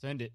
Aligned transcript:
Send 0.00 0.22
it. 0.22 0.32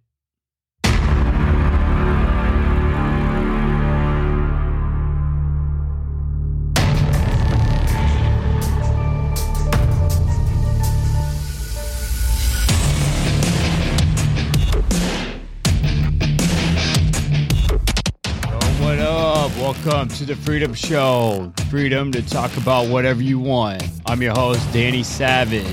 Welcome 19.86 20.10
to 20.10 20.26
the 20.26 20.36
Freedom 20.36 20.74
Show. 20.74 21.54
Freedom 21.70 22.12
to 22.12 22.22
talk 22.22 22.56
about 22.58 22.88
whatever 22.90 23.22
you 23.22 23.40
want. 23.40 23.84
I'm 24.06 24.22
your 24.22 24.34
host, 24.34 24.72
Danny 24.74 25.04
Savage. 25.04 25.66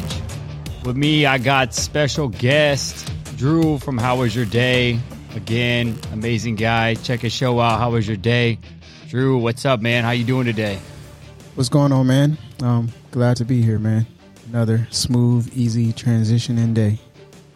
With 0.85 0.97
me, 0.97 1.27
I 1.27 1.39
got 1.39 1.75
special 1.75 2.29
guest 2.29 3.11
Drew 3.41 3.79
from 3.79 3.97
How 3.97 4.17
Was 4.17 4.37
Your 4.37 4.45
Day. 4.45 5.01
Again, 5.35 5.99
amazing 6.13 6.57
guy. 6.57 6.93
Check 6.93 7.21
his 7.21 7.33
show 7.33 7.59
out. 7.59 7.79
How 7.79 7.93
was 7.93 8.07
your 8.07 8.19
day? 8.19 8.59
Drew, 9.09 9.39
what's 9.39 9.65
up, 9.65 9.81
man? 9.81 10.05
How 10.05 10.11
you 10.11 10.25
doing 10.25 10.45
today? 10.45 10.79
What's 11.55 11.71
going 11.71 11.91
on, 11.91 12.07
man? 12.07 12.37
Um, 12.63 12.91
glad 13.13 13.39
to 13.39 13.47
be 13.47 13.63
here, 13.63 13.79
man. 13.79 14.07
Another 14.51 14.87
smooth, 14.91 15.51
easy 15.55 15.91
transitioning 15.95 16.75
day. 16.75 16.99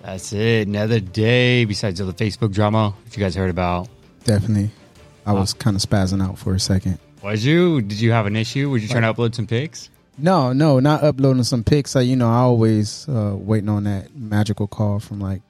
That's 0.00 0.32
it. 0.32 0.68
Another 0.68 1.00
day 1.00 1.66
besides 1.66 2.00
all 2.00 2.06
the 2.06 2.14
Facebook 2.14 2.54
drama 2.54 2.94
that 3.04 3.14
you 3.14 3.22
guys 3.22 3.34
heard 3.34 3.50
about. 3.50 3.90
Definitely. 4.24 4.70
I 5.26 5.34
was 5.34 5.52
kind 5.52 5.76
of 5.76 5.82
spazzing 5.82 6.26
out 6.26 6.38
for 6.38 6.54
a 6.54 6.60
second. 6.60 6.98
Was 7.22 7.44
you? 7.44 7.82
Did 7.82 8.00
you 8.00 8.10
have 8.12 8.24
an 8.24 8.36
issue? 8.36 8.70
Were 8.70 8.78
you 8.78 8.88
trying 8.88 9.02
to 9.02 9.12
upload 9.12 9.34
some 9.34 9.46
pics? 9.46 9.90
No, 10.16 10.54
no, 10.54 10.80
not 10.80 11.04
uploading 11.04 11.44
some 11.44 11.62
pics. 11.62 11.94
I, 11.94 12.00
you 12.00 12.16
know, 12.16 12.30
I 12.30 12.38
always 12.38 13.06
uh, 13.06 13.34
waiting 13.36 13.68
on 13.68 13.84
that 13.84 14.16
magical 14.16 14.66
call 14.66 14.98
from 14.98 15.20
like 15.20 15.42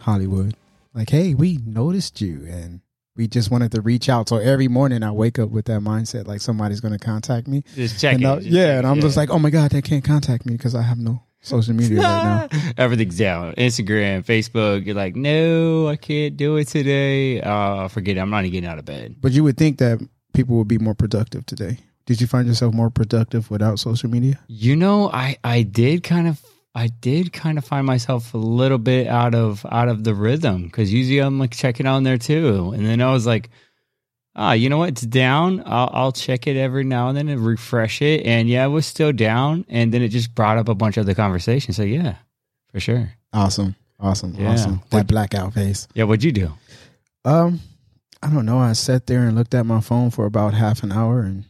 Hollywood. 0.00 0.54
Like, 0.94 1.10
hey, 1.10 1.34
we 1.34 1.58
noticed 1.64 2.20
you, 2.20 2.44
and 2.48 2.80
we 3.16 3.28
just 3.28 3.50
wanted 3.50 3.72
to 3.72 3.80
reach 3.80 4.08
out. 4.08 4.28
So 4.28 4.36
every 4.38 4.66
morning 4.68 5.02
I 5.02 5.10
wake 5.12 5.38
up 5.38 5.50
with 5.50 5.66
that 5.66 5.80
mindset, 5.80 6.26
like 6.26 6.40
somebody's 6.40 6.80
going 6.80 6.92
to 6.98 7.04
contact 7.04 7.46
me. 7.46 7.62
Just 7.74 8.00
checking. 8.00 8.24
And 8.24 8.32
I- 8.32 8.36
just 8.36 8.48
yeah, 8.48 8.62
checking, 8.64 8.78
and 8.78 8.86
I'm 8.86 9.00
just 9.00 9.16
like, 9.16 9.30
oh 9.30 9.38
my 9.38 9.50
god, 9.50 9.70
they 9.70 9.82
can't 9.82 10.04
contact 10.04 10.46
me 10.46 10.54
because 10.56 10.74
I 10.74 10.82
have 10.82 10.98
no 10.98 11.22
social 11.42 11.74
media 11.74 12.00
right 12.00 12.48
now. 12.52 12.72
Everything's 12.76 13.16
down. 13.18 13.54
Instagram, 13.54 14.24
Facebook. 14.24 14.84
You're 14.84 14.94
like, 14.96 15.16
no, 15.16 15.86
I 15.88 15.96
can't 15.96 16.36
do 16.36 16.56
it 16.56 16.66
today. 16.68 17.40
Uh, 17.40 17.88
forget 17.88 18.16
it. 18.16 18.20
I'm 18.20 18.30
not 18.30 18.44
even 18.44 18.52
getting 18.52 18.68
out 18.68 18.78
of 18.78 18.84
bed. 18.84 19.16
But 19.20 19.32
you 19.32 19.44
would 19.44 19.56
think 19.56 19.78
that 19.78 20.00
people 20.34 20.56
would 20.56 20.68
be 20.68 20.78
more 20.78 20.94
productive 20.94 21.46
today. 21.46 21.78
Did 22.06 22.20
you 22.20 22.26
find 22.26 22.48
yourself 22.48 22.74
more 22.74 22.90
productive 22.90 23.50
without 23.50 23.78
social 23.78 24.10
media? 24.10 24.40
You 24.48 24.74
know, 24.74 25.10
I 25.12 25.36
I 25.44 25.62
did 25.62 26.02
kind 26.02 26.26
of 26.26 26.40
I 26.74 26.86
did 26.86 27.32
kind 27.32 27.58
of 27.58 27.64
find 27.64 27.84
myself 27.84 28.32
a 28.32 28.38
little 28.38 28.78
bit 28.78 29.08
out 29.08 29.34
of 29.34 29.66
out 29.70 29.88
of 29.88 30.04
the 30.04 30.14
rhythm 30.14 30.64
because 30.64 30.92
usually 30.92 31.18
I'm 31.18 31.38
like 31.38 31.50
checking 31.50 31.86
on 31.86 32.04
there 32.04 32.18
too, 32.18 32.72
and 32.72 32.86
then 32.86 33.00
I 33.00 33.12
was 33.12 33.26
like, 33.26 33.50
ah, 34.36 34.52
you 34.52 34.68
know 34.68 34.78
what? 34.78 34.90
It's 34.90 35.02
down. 35.02 35.62
I'll, 35.66 35.90
I'll 35.92 36.12
check 36.12 36.46
it 36.46 36.56
every 36.56 36.84
now 36.84 37.08
and 37.08 37.16
then 37.16 37.28
and 37.28 37.44
refresh 37.44 38.02
it, 38.02 38.24
and 38.24 38.48
yeah, 38.48 38.64
it 38.64 38.68
was 38.68 38.86
still 38.86 39.12
down, 39.12 39.64
and 39.68 39.92
then 39.92 40.02
it 40.02 40.08
just 40.08 40.34
brought 40.34 40.58
up 40.58 40.68
a 40.68 40.74
bunch 40.74 40.96
of 40.96 41.06
the 41.06 41.14
conversation. 41.14 41.72
So 41.72 41.82
yeah, 41.82 42.16
for 42.70 42.78
sure. 42.78 43.12
Awesome. 43.32 43.74
Awesome. 43.98 44.34
Yeah. 44.38 44.52
Awesome. 44.52 44.80
That 44.90 45.06
blackout 45.06 45.52
face. 45.54 45.86
Yeah, 45.94 46.04
what'd 46.04 46.24
you 46.24 46.32
do? 46.32 46.52
Um, 47.24 47.60
I 48.22 48.30
don't 48.30 48.46
know. 48.46 48.58
I 48.58 48.72
sat 48.72 49.06
there 49.06 49.26
and 49.26 49.36
looked 49.36 49.54
at 49.54 49.66
my 49.66 49.80
phone 49.80 50.10
for 50.10 50.24
about 50.24 50.54
half 50.54 50.82
an 50.82 50.92
hour 50.92 51.20
and 51.20 51.44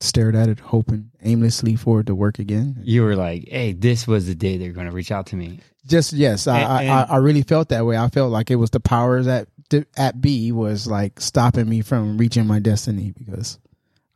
stared 0.00 0.36
at 0.36 0.48
it, 0.48 0.60
hoping 0.60 1.10
aimlessly 1.22 1.74
for 1.76 2.00
it 2.00 2.06
to 2.06 2.14
work 2.14 2.38
again. 2.38 2.76
You 2.82 3.02
were 3.02 3.16
like, 3.16 3.48
hey, 3.48 3.72
this 3.72 4.06
was 4.06 4.26
the 4.26 4.34
day 4.34 4.56
they're 4.56 4.72
going 4.72 4.86
to 4.86 4.92
reach 4.92 5.10
out 5.10 5.26
to 5.26 5.36
me. 5.36 5.60
Just 5.86 6.12
yes, 6.12 6.46
I, 6.46 6.60
And- 6.60 6.72
I, 6.72 6.82
and- 6.82 6.90
I 6.92 7.02
I 7.14 7.16
really 7.16 7.42
felt 7.42 7.70
that 7.70 7.84
way. 7.86 7.96
I 7.96 8.08
felt 8.08 8.30
like 8.30 8.50
it 8.50 8.56
was 8.56 8.70
the 8.70 8.80
powers 8.80 9.26
at 9.26 9.48
at 9.96 10.20
B 10.20 10.52
was 10.52 10.86
like 10.86 11.20
stopping 11.20 11.68
me 11.68 11.82
from 11.82 12.16
reaching 12.18 12.46
my 12.46 12.58
destiny 12.58 13.12
because 13.16 13.58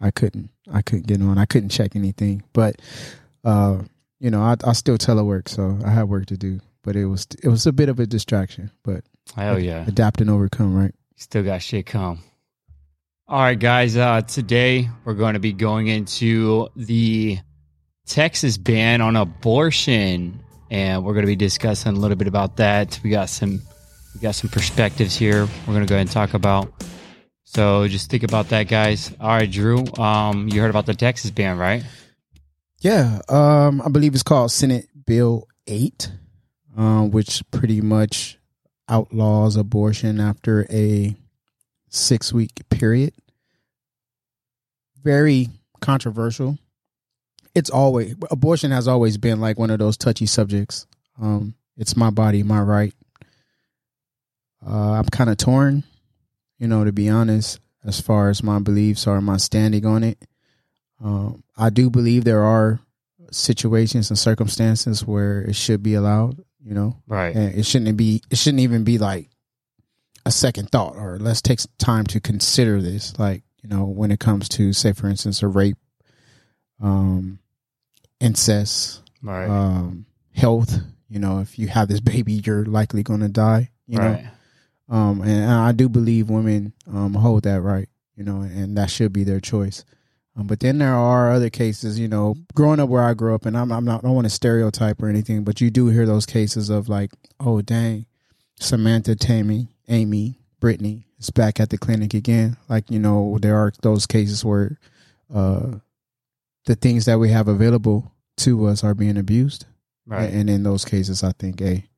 I 0.01 0.11
couldn't 0.11 0.51
I 0.73 0.83
couldn't 0.83 1.07
get 1.07 1.21
on. 1.23 1.39
I 1.39 1.45
couldn't 1.47 1.71
check 1.71 1.95
anything. 1.97 2.43
But 2.53 2.77
uh, 3.45 3.83
you 4.21 4.31
know, 4.31 4.43
I 4.43 4.57
I 4.65 4.73
still 4.73 4.99
telework, 4.99 5.49
so 5.49 5.79
I 5.85 5.91
had 5.91 6.05
work 6.05 6.27
to 6.27 6.37
do. 6.37 6.61
But 6.83 6.97
it 6.97 7.07
was 7.07 7.27
it 7.43 7.49
was 7.49 7.67
a 7.67 7.73
bit 7.73 7.89
of 7.89 7.99
a 8.01 8.07
distraction. 8.07 8.71
But 8.83 9.05
oh 9.37 9.57
yeah. 9.57 9.85
adapt 9.87 10.21
and 10.21 10.29
overcome, 10.31 10.75
right? 10.75 10.95
Still 11.17 11.43
got 11.45 11.63
shit 11.63 11.87
come. 11.87 12.21
All 13.33 13.41
right, 13.41 13.59
guys. 13.59 13.97
Uh, 13.97 14.21
today 14.21 14.91
we're 15.07 15.15
going 15.15 15.33
to 15.33 15.41
be 15.41 15.55
going 15.55 15.87
into 15.87 16.69
the 16.77 17.39
Texas 18.05 18.59
ban 18.59 19.01
on 19.01 19.17
abortion, 19.17 20.39
and 20.71 21.03
we're 21.03 21.15
going 21.15 21.25
to 21.25 21.29
be 21.29 21.35
discussing 21.35 21.97
a 21.97 21.99
little 21.99 22.19
bit 22.19 22.29
about 22.29 22.59
that. 22.59 23.01
We 23.03 23.09
got 23.09 23.31
some, 23.31 23.63
we 24.15 24.21
got 24.21 24.35
some 24.35 24.51
perspectives 24.51 25.17
here. 25.17 25.47
We're 25.67 25.73
going 25.73 25.81
to 25.81 25.89
go 25.89 25.95
ahead 25.95 26.09
and 26.09 26.11
talk 26.11 26.35
about. 26.35 26.85
So 27.45 27.89
just 27.89 28.11
think 28.11 28.23
about 28.23 28.51
that, 28.51 28.65
guys. 28.65 29.11
All 29.19 29.29
right, 29.29 29.51
Drew. 29.51 29.83
Um, 29.97 30.49
you 30.49 30.61
heard 30.61 30.69
about 30.69 30.85
the 30.85 30.93
Texas 30.93 31.31
ban, 31.31 31.57
right? 31.57 31.83
Yeah, 32.81 33.23
um, 33.31 33.81
I 33.81 33.89
believe 33.89 34.13
it's 34.13 34.23
called 34.23 34.53
Senate 34.53 34.89
Bill 35.07 35.49
Eight, 35.67 36.13
um, 36.77 37.11
which 37.11 37.43
pretty 37.51 37.81
much 37.81 38.39
outlaws 38.91 39.57
abortion 39.57 40.21
after 40.21 40.67
a 40.69 41.17
six 41.89 42.31
week 42.31 42.69
period. 42.69 43.15
Very 45.03 45.49
controversial. 45.81 46.59
It's 47.55 47.71
always 47.71 48.15
abortion 48.31 48.71
has 48.71 48.89
always 48.89 49.19
been 49.19 49.41
like 49.41 49.59
one 49.59 49.71
of 49.71 49.79
those 49.79 49.97
touchy 49.97 50.27
subjects. 50.27 50.87
Um, 51.21 51.55
it's 51.77 51.97
my 51.97 52.11
body, 52.11 52.43
my 52.43 52.61
right. 52.61 52.95
Uh, 54.67 54.93
I'm 54.93 55.07
kind 55.07 55.29
of 55.29 55.37
torn, 55.37 55.83
you 56.59 56.69
know, 56.69 56.85
to 56.85 56.93
be 56.93 57.09
honest, 57.09 57.59
as 57.85 58.01
far 58.01 58.31
as 58.31 58.43
my 58.43 58.59
beliefs 58.61 59.07
or 59.07 59.21
my 59.21 59.37
standing 59.37 59.85
on 59.85 60.05
it. 60.05 60.19
Um, 61.03 61.43
I 61.57 61.71
do 61.71 61.91
believe 61.91 62.25
there 62.25 62.45
are 62.45 62.79
situations 63.33 64.09
and 64.11 64.19
circumstances 64.19 65.05
where 65.05 65.43
it 65.43 65.57
should 65.57 65.83
be 65.83 65.95
allowed, 65.95 66.39
you 66.65 66.75
know, 66.75 66.97
Right. 67.09 67.35
and 67.35 67.55
it 67.59 67.67
shouldn't 67.67 67.97
be, 67.97 68.23
it 68.31 68.39
shouldn't 68.39 68.61
even 68.61 68.85
be 68.85 68.99
like 68.99 69.29
a 70.25 70.31
second 70.31 70.71
thought 70.71 70.95
or 70.97 71.19
let's 71.19 71.43
take 71.43 71.59
time 71.79 72.07
to 72.07 72.21
consider 72.21 72.81
this. 72.81 73.19
Like, 73.19 73.43
you 73.63 73.69
know, 73.69 73.85
when 73.85 74.11
it 74.11 74.21
comes 74.21 74.49
to, 74.51 74.73
say, 74.73 74.93
for 74.93 75.09
instance, 75.09 75.43
a 75.43 75.49
rape, 75.49 75.77
um, 76.81 77.39
incest, 78.21 79.01
Right. 79.23 79.49
um, 79.49 80.07
health, 80.35 80.79
you 81.09 81.19
know, 81.21 81.41
if 81.41 81.59
you 81.59 81.69
have 81.69 81.89
this 81.89 82.01
baby, 82.13 82.35
you're 82.45 82.65
likely 82.65 83.03
going 83.03 83.21
to 83.21 83.29
die, 83.29 83.71
you 83.87 83.99
know, 83.99 84.05
right. 84.05 84.27
um, 84.89 85.23
and 85.23 85.51
I 85.51 85.73
do 85.73 85.89
believe 85.89 86.29
women 86.31 86.73
um, 86.93 87.15
hold 87.15 87.45
that 87.45 87.61
right, 87.61 87.89
you 88.17 88.25
know, 88.25 88.41
and 88.41 88.77
that 88.77 88.91
should 88.91 89.13
be 89.13 89.25
their 89.25 89.41
choice. 89.41 89.85
Um, 90.37 90.47
but 90.47 90.61
then 90.61 90.79
there 90.79 90.95
are 90.95 91.31
other 91.31 91.51
cases, 91.51 91.99
you 91.99 92.09
know, 92.09 92.35
growing 92.55 92.81
up 92.81 92.89
where 92.89 93.03
I 93.05 93.13
grew 93.15 93.35
up, 93.35 93.45
and 93.47 93.57
I'm, 93.57 93.71
I'm 93.71 93.85
not, 93.85 94.01
I 94.03 94.07
don't 94.09 94.15
want 94.15 94.25
to 94.25 94.31
stereotype 94.31 95.03
or 95.03 95.09
anything, 95.09 95.45
but 95.45 95.61
you 95.61 95.71
do 95.71 95.89
hear 95.89 96.07
those 96.07 96.25
cases 96.27 96.71
of 96.71 96.89
like, 96.89 97.11
oh, 97.39 97.61
dang, 97.61 98.07
Samantha, 98.59 99.15
Tammy, 99.15 99.69
Amy, 99.89 100.39
Brittany 100.63 101.09
is 101.19 101.29
back 101.31 101.59
at 101.59 101.71
the 101.71 101.77
clinic 101.77 102.15
again. 102.15 102.57
Like, 102.69 102.89
you 102.89 103.01
know, 103.01 103.37
there 103.43 103.57
are 103.57 103.73
those 103.83 104.07
cases 104.07 104.45
where 104.45 104.79
uh, 105.35 105.73
the 106.67 106.77
things 106.77 107.07
that 107.07 107.19
we 107.19 107.31
have 107.31 107.49
available 107.49 108.13
to 108.39 108.67
us 108.67 108.85
are 108.85 108.95
being 108.95 109.17
abused. 109.17 109.67
Right. 110.07 110.33
And 110.33 110.49
in 110.49 110.63
those 110.63 110.85
cases, 110.85 111.25
I 111.25 111.33
think, 111.33 111.59
hey, 111.59 111.89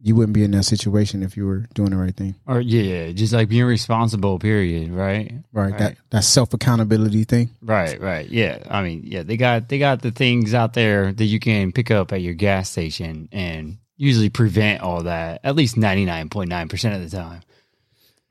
you 0.00 0.16
wouldn't 0.16 0.34
be 0.34 0.42
in 0.42 0.50
that 0.50 0.64
situation 0.64 1.22
if 1.22 1.36
you 1.36 1.46
were 1.46 1.68
doing 1.72 1.90
the 1.90 1.98
right 1.98 2.16
thing. 2.16 2.34
Or 2.48 2.60
yeah, 2.60 3.12
just 3.12 3.32
like 3.32 3.48
being 3.48 3.62
responsible. 3.62 4.40
Period. 4.40 4.90
Right. 4.90 5.32
Right. 5.52 5.70
Right. 5.70 5.78
That 5.78 5.96
that 6.10 6.24
self 6.24 6.52
accountability 6.52 7.22
thing. 7.22 7.50
Right, 7.60 8.00
right. 8.00 8.28
Yeah. 8.28 8.58
I 8.68 8.82
mean, 8.82 9.02
yeah, 9.04 9.22
they 9.22 9.36
got 9.36 9.68
they 9.68 9.78
got 9.78 10.02
the 10.02 10.10
things 10.10 10.52
out 10.52 10.74
there 10.74 11.12
that 11.12 11.24
you 11.24 11.38
can 11.38 11.70
pick 11.70 11.92
up 11.92 12.12
at 12.12 12.22
your 12.22 12.34
gas 12.34 12.70
station 12.70 13.28
and 13.30 13.78
usually 13.96 14.30
prevent 14.30 14.82
all 14.82 15.04
that 15.04 15.40
at 15.44 15.54
least 15.54 15.76
99.9% 15.76 16.96
of 16.96 17.08
the 17.08 17.16
time. 17.16 17.42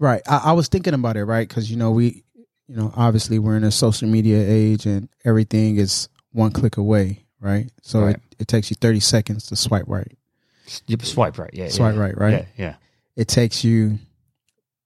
Right. 0.01 0.23
I, 0.27 0.37
I 0.45 0.51
was 0.53 0.67
thinking 0.67 0.95
about 0.95 1.15
it, 1.15 1.25
right? 1.25 1.47
Because 1.47 1.69
you 1.69 1.77
know, 1.77 1.91
we 1.91 2.23
you 2.67 2.75
know, 2.75 2.91
obviously 2.95 3.37
we're 3.37 3.55
in 3.55 3.63
a 3.63 3.71
social 3.71 4.09
media 4.09 4.43
age 4.45 4.87
and 4.87 5.07
everything 5.23 5.77
is 5.77 6.09
one 6.31 6.51
click 6.51 6.77
away, 6.77 7.23
right? 7.39 7.69
So 7.83 8.01
Right. 8.01 8.15
It, 8.15 8.21
it 8.39 8.47
takes 8.47 8.71
you 8.71 8.75
thirty 8.81 8.99
seconds 8.99 9.45
to 9.47 9.55
swipe 9.55 9.85
right. 9.87 10.11
Yep, 10.87 11.03
swipe 11.03 11.37
right. 11.37 11.51
Yeah. 11.53 11.69
Swipe 11.69 11.93
yeah, 11.93 12.01
right, 12.01 12.17
right? 12.17 12.31
Yeah, 12.33 12.45
yeah. 12.57 12.75
It 13.15 13.27
takes 13.27 13.63
you 13.63 13.99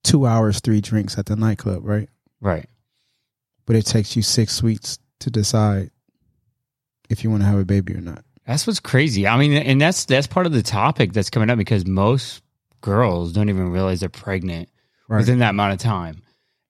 two 0.04 0.26
hours, 0.26 0.60
three 0.60 0.82
drinks 0.82 1.16
at 1.16 1.24
the 1.24 1.34
nightclub, 1.34 1.80
right? 1.82 2.10
Right. 2.42 2.68
But 3.64 3.76
it 3.76 3.86
takes 3.86 4.16
you 4.16 4.22
six 4.22 4.62
weeks 4.62 4.98
to 5.20 5.30
decide 5.30 5.90
if 7.08 7.24
you 7.24 7.30
want 7.30 7.42
to 7.42 7.48
have 7.48 7.58
a 7.58 7.64
baby 7.64 7.94
or 7.94 8.02
not. 8.02 8.22
That's 8.46 8.66
what's 8.66 8.80
crazy. 8.80 9.26
I 9.26 9.38
mean, 9.38 9.54
and 9.54 9.80
that's 9.80 10.04
that's 10.04 10.26
part 10.26 10.44
of 10.44 10.52
the 10.52 10.62
topic 10.62 11.14
that's 11.14 11.30
coming 11.30 11.48
up 11.48 11.56
because 11.56 11.86
most 11.86 12.42
girls 12.82 13.32
don't 13.32 13.48
even 13.48 13.70
realize 13.70 14.00
they're 14.00 14.10
pregnant 14.10 14.68
Right. 15.08 15.18
within 15.18 15.38
that 15.40 15.50
amount 15.50 15.72
of 15.74 15.78
time. 15.78 16.22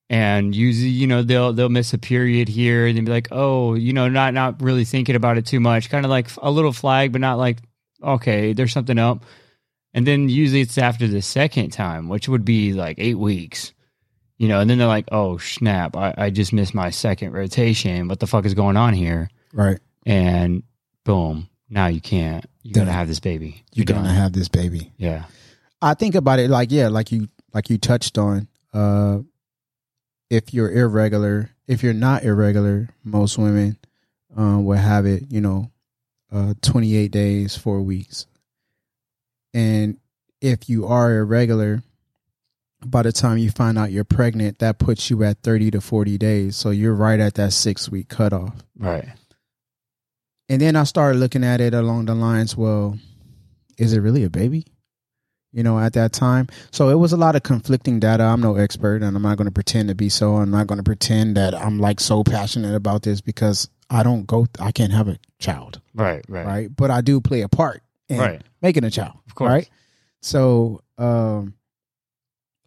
And 0.09 0.55
usually, 0.55 0.89
you 0.89 1.05
know, 1.05 1.21
they'll 1.21 1.51
they'll 1.51 1.67
miss 1.69 1.93
a 1.93 1.97
period 1.97 2.47
here 2.47 2.87
and 2.87 2.97
then 2.97 3.05
be 3.05 3.11
like, 3.11 3.27
oh, 3.31 3.73
you 3.73 3.91
know, 3.91 4.07
not 4.07 4.33
not 4.33 4.61
really 4.61 4.85
thinking 4.85 5.15
about 5.15 5.37
it 5.37 5.45
too 5.45 5.59
much, 5.59 5.89
kind 5.89 6.05
of 6.05 6.09
like 6.09 6.29
a 6.41 6.49
little 6.49 6.71
flag, 6.71 7.11
but 7.11 7.19
not 7.19 7.37
like, 7.37 7.57
okay, 8.01 8.53
there's 8.53 8.71
something 8.71 8.97
up. 8.97 9.25
And 9.93 10.07
then 10.07 10.29
usually 10.29 10.61
it's 10.61 10.77
after 10.77 11.07
the 11.07 11.21
second 11.21 11.71
time, 11.71 12.07
which 12.07 12.29
would 12.29 12.45
be 12.45 12.71
like 12.73 12.97
eight 12.99 13.17
weeks. 13.17 13.73
You 14.37 14.47
know, 14.47 14.59
and 14.59 14.69
then 14.69 14.77
they're 14.77 14.87
like, 14.87 15.07
"Oh 15.11 15.39
snap! 15.39 15.95
I, 15.95 16.13
I 16.15 16.29
just 16.29 16.53
missed 16.53 16.75
my 16.75 16.91
second 16.91 17.33
rotation. 17.33 18.07
What 18.07 18.19
the 18.19 18.27
fuck 18.27 18.45
is 18.45 18.53
going 18.53 18.77
on 18.77 18.93
here?" 18.93 19.31
Right. 19.51 19.79
And 20.05 20.61
boom, 21.05 21.49
now 21.71 21.87
you 21.87 21.99
can't. 21.99 22.45
You're 22.61 22.75
going 22.75 22.85
to 22.85 22.93
have 22.93 23.07
this 23.07 23.19
baby. 23.19 23.63
You're 23.73 23.85
done. 23.85 24.03
gonna 24.03 24.13
have 24.13 24.33
this 24.33 24.47
baby. 24.47 24.93
yeah, 24.97 25.23
I 25.81 25.95
think 25.95 26.13
about 26.13 26.37
it 26.37 26.51
like 26.51 26.71
yeah, 26.71 26.89
like 26.89 27.11
you 27.11 27.29
like 27.57 27.71
you 27.71 27.79
touched 27.79 28.19
on. 28.19 28.47
Uh, 28.71 29.17
if 30.29 30.53
you're 30.53 30.71
irregular, 30.71 31.49
if 31.65 31.81
you're 31.81 31.91
not 31.91 32.23
irregular, 32.23 32.89
most 33.03 33.39
women 33.39 33.79
um, 34.35 34.63
will 34.63 34.77
have 34.77 35.07
it. 35.07 35.23
You 35.31 35.41
know, 35.41 35.71
uh, 36.31 36.53
28 36.61 37.09
days, 37.09 37.57
four 37.57 37.81
weeks, 37.81 38.27
and 39.55 39.97
if 40.39 40.69
you 40.69 40.85
are 40.85 41.17
irregular, 41.17 41.81
by 42.85 43.01
the 43.01 43.11
time 43.11 43.39
you 43.39 43.49
find 43.49 43.75
out 43.75 43.91
you're 43.91 44.03
pregnant, 44.03 44.59
that 44.59 44.77
puts 44.77 45.09
you 45.09 45.23
at 45.23 45.41
30 45.41 45.71
to 45.71 45.81
40 45.81 46.15
days. 46.19 46.55
So 46.55 46.69
you're 46.69 46.93
right 46.93 47.19
at 47.19 47.33
that 47.35 47.53
six 47.53 47.89
week 47.89 48.07
cutoff. 48.07 48.53
right. 48.77 49.07
And 50.47 50.61
then 50.61 50.75
I 50.75 50.83
started 50.83 51.17
looking 51.17 51.43
at 51.43 51.59
it 51.59 51.73
along 51.73 52.05
the 52.05 52.13
lines, 52.13 52.55
well, 52.55 52.99
is 53.79 53.93
it 53.93 53.99
really 53.99 54.23
a 54.23 54.29
baby? 54.29 54.67
You 55.57 55.63
know, 55.63 55.79
at 55.79 55.93
that 55.93 56.13
time. 56.13 56.47
So 56.69 56.89
it 56.89 56.99
was 56.99 57.13
a 57.13 57.17
lot 57.17 57.35
of 57.35 57.41
conflicting 57.41 57.99
data. 57.99 58.21
I'm 58.23 58.41
no 58.41 58.57
expert 58.57 59.01
and 59.01 59.15
I'm 59.15 59.23
not 59.23 59.37
going 59.37 59.47
to 59.47 59.51
pretend 59.51 59.89
to 59.89 59.95
be 59.95 60.07
so. 60.07 60.35
I'm 60.35 60.51
not 60.51 60.67
going 60.67 60.77
to 60.77 60.83
pretend 60.83 61.35
that 61.35 61.55
I'm 61.55 61.79
like 61.79 61.99
so 61.99 62.23
passionate 62.23 62.75
about 62.75 63.01
this 63.01 63.21
because 63.21 63.67
I 63.89 64.03
don't 64.03 64.27
go, 64.27 64.45
I 64.59 64.71
can't 64.71 64.91
have 64.93 65.07
a 65.07 65.17
child, 65.39 65.81
Right, 65.95 66.23
right, 66.29 66.45
right? 66.45 66.75
But 66.75 66.91
I 66.91 67.01
do 67.01 67.19
play 67.19 67.41
a 67.41 67.49
part 67.49 67.81
in 68.07 68.19
Right. 68.19 68.41
making 68.61 68.83
a 68.83 68.91
child, 68.91 69.13
Of 69.25 69.33
course. 69.33 69.49
right? 69.49 69.69
So 70.21 70.81
um, 70.99 71.55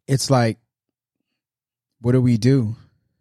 it's 0.09 0.29
like, 0.29 0.59
what 2.01 2.11
do 2.13 2.21
we 2.21 2.39
do? 2.39 2.75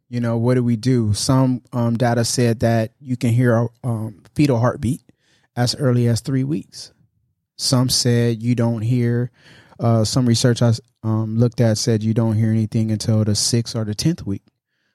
You 0.09 0.19
know, 0.19 0.37
what 0.37 0.55
do 0.55 0.63
we 0.63 0.77
do? 0.77 1.13
Some 1.13 1.61
um, 1.73 1.95
data 1.95 2.25
said 2.25 2.61
that 2.61 2.93
you 2.99 3.15
can 3.17 3.29
hear 3.29 3.55
a 3.55 3.67
um, 3.83 4.23
fetal 4.33 4.57
heartbeat 4.57 5.03
as 5.55 5.75
early 5.75 6.07
as 6.07 6.21
three 6.21 6.43
weeks. 6.43 6.91
Some 7.59 7.89
said 7.89 8.41
you 8.41 8.55
don't 8.55 8.81
hear. 8.81 9.31
Uh, 9.79 10.05
some 10.05 10.25
research 10.25 10.61
I 10.61 10.71
um, 11.03 11.37
looked 11.37 11.59
at 11.59 11.77
said 11.77 12.03
you 12.03 12.13
don't 12.13 12.35
hear 12.35 12.51
anything 12.51 12.89
until 12.89 13.25
the 13.25 13.35
sixth 13.35 13.75
or 13.75 13.83
the 13.83 13.93
tenth 13.93 14.25
week. 14.25 14.43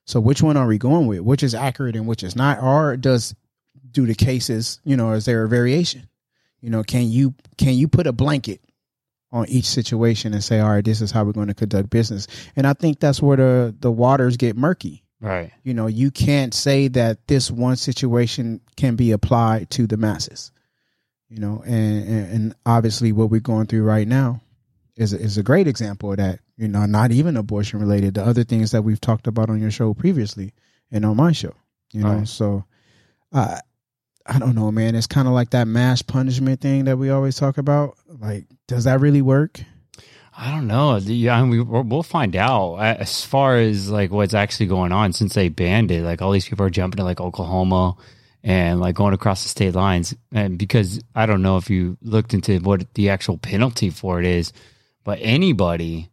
So 0.06 0.18
which 0.18 0.42
one 0.42 0.56
are 0.56 0.66
we 0.66 0.78
going 0.78 1.06
with? 1.06 1.20
Which 1.20 1.42
is 1.42 1.54
accurate 1.54 1.94
and 1.94 2.06
which 2.06 2.22
is 2.22 2.34
not? 2.34 2.62
Or 2.62 2.96
does 2.96 3.34
do 3.90 4.06
the 4.06 4.14
cases? 4.14 4.80
You 4.82 4.96
know, 4.96 5.12
is 5.12 5.26
there 5.26 5.44
a 5.44 5.48
variation? 5.48 6.08
You 6.62 6.70
know, 6.70 6.82
can 6.82 7.10
you 7.10 7.34
can 7.58 7.74
you 7.74 7.86
put 7.86 8.06
a 8.06 8.12
blanket 8.12 8.62
on 9.30 9.46
each 9.48 9.66
situation 9.66 10.32
and 10.32 10.42
say, 10.42 10.60
all 10.60 10.70
right, 10.70 10.84
this 10.84 11.02
is 11.02 11.10
how 11.10 11.24
we're 11.24 11.32
going 11.32 11.48
to 11.48 11.54
conduct 11.54 11.90
business? 11.90 12.26
And 12.56 12.66
I 12.66 12.72
think 12.72 12.98
that's 12.98 13.20
where 13.20 13.36
the 13.36 13.74
the 13.78 13.92
waters 13.92 14.38
get 14.38 14.56
murky 14.56 15.04
right. 15.20 15.52
you 15.62 15.74
know 15.74 15.86
you 15.86 16.10
can't 16.10 16.54
say 16.54 16.88
that 16.88 17.26
this 17.26 17.50
one 17.50 17.76
situation 17.76 18.60
can 18.76 18.96
be 18.96 19.12
applied 19.12 19.70
to 19.70 19.86
the 19.86 19.96
masses 19.96 20.50
you 21.34 21.40
know 21.40 21.62
and 21.66 22.08
and, 22.08 22.32
and 22.32 22.54
obviously 22.64 23.10
what 23.10 23.28
we're 23.28 23.40
going 23.40 23.66
through 23.66 23.82
right 23.82 24.06
now 24.06 24.40
is 24.96 25.12
a, 25.12 25.18
is 25.18 25.36
a 25.36 25.42
great 25.42 25.66
example 25.66 26.12
of 26.12 26.18
that 26.18 26.38
you 26.56 26.68
know 26.68 26.86
not 26.86 27.10
even 27.10 27.36
abortion 27.36 27.80
related 27.80 28.14
the 28.14 28.24
other 28.24 28.44
things 28.44 28.70
that 28.70 28.82
we've 28.82 29.00
talked 29.00 29.26
about 29.26 29.50
on 29.50 29.60
your 29.60 29.70
show 29.72 29.92
previously 29.94 30.52
and 30.92 31.04
on 31.04 31.16
my 31.16 31.32
show 31.32 31.52
you 31.92 32.02
know 32.04 32.18
Right. 32.18 32.28
so 32.28 32.64
i 33.32 33.58
i 34.26 34.38
don't 34.38 34.54
know 34.54 34.70
man 34.70 34.94
it's 34.94 35.08
kind 35.08 35.26
of 35.26 35.34
like 35.34 35.50
that 35.50 35.66
mass 35.66 36.02
punishment 36.02 36.60
thing 36.60 36.84
that 36.84 36.98
we 36.98 37.10
always 37.10 37.36
talk 37.36 37.58
about 37.58 37.96
like 38.20 38.44
does 38.68 38.84
that 38.84 39.00
really 39.00 39.22
work 39.22 39.60
I 40.36 40.50
don't 40.50 40.66
know. 40.66 40.96
Yeah, 40.96 41.36
I 41.36 41.42
mean, 41.44 41.68
we, 41.68 41.80
we'll 41.82 42.02
find 42.02 42.34
out 42.34 42.78
as 42.78 43.24
far 43.24 43.56
as 43.56 43.88
like 43.88 44.10
what's 44.10 44.34
actually 44.34 44.66
going 44.66 44.90
on 44.90 45.12
since 45.12 45.34
they 45.34 45.48
banned 45.48 45.92
it. 45.92 46.02
Like 46.02 46.20
all 46.22 46.32
these 46.32 46.48
people 46.48 46.66
are 46.66 46.70
jumping 46.70 46.96
to 46.96 47.04
like 47.04 47.20
Oklahoma 47.20 47.94
and 48.44 48.78
like 48.78 48.94
going 48.94 49.14
across 49.14 49.42
the 49.42 49.48
state 49.48 49.74
lines. 49.74 50.14
And 50.30 50.58
because 50.58 51.02
I 51.14 51.24
don't 51.26 51.42
know 51.42 51.56
if 51.56 51.70
you 51.70 51.96
looked 52.02 52.34
into 52.34 52.58
what 52.58 52.92
the 52.94 53.08
actual 53.08 53.38
penalty 53.38 53.88
for 53.90 54.20
it 54.20 54.26
is, 54.26 54.52
but 55.02 55.18
anybody 55.22 56.10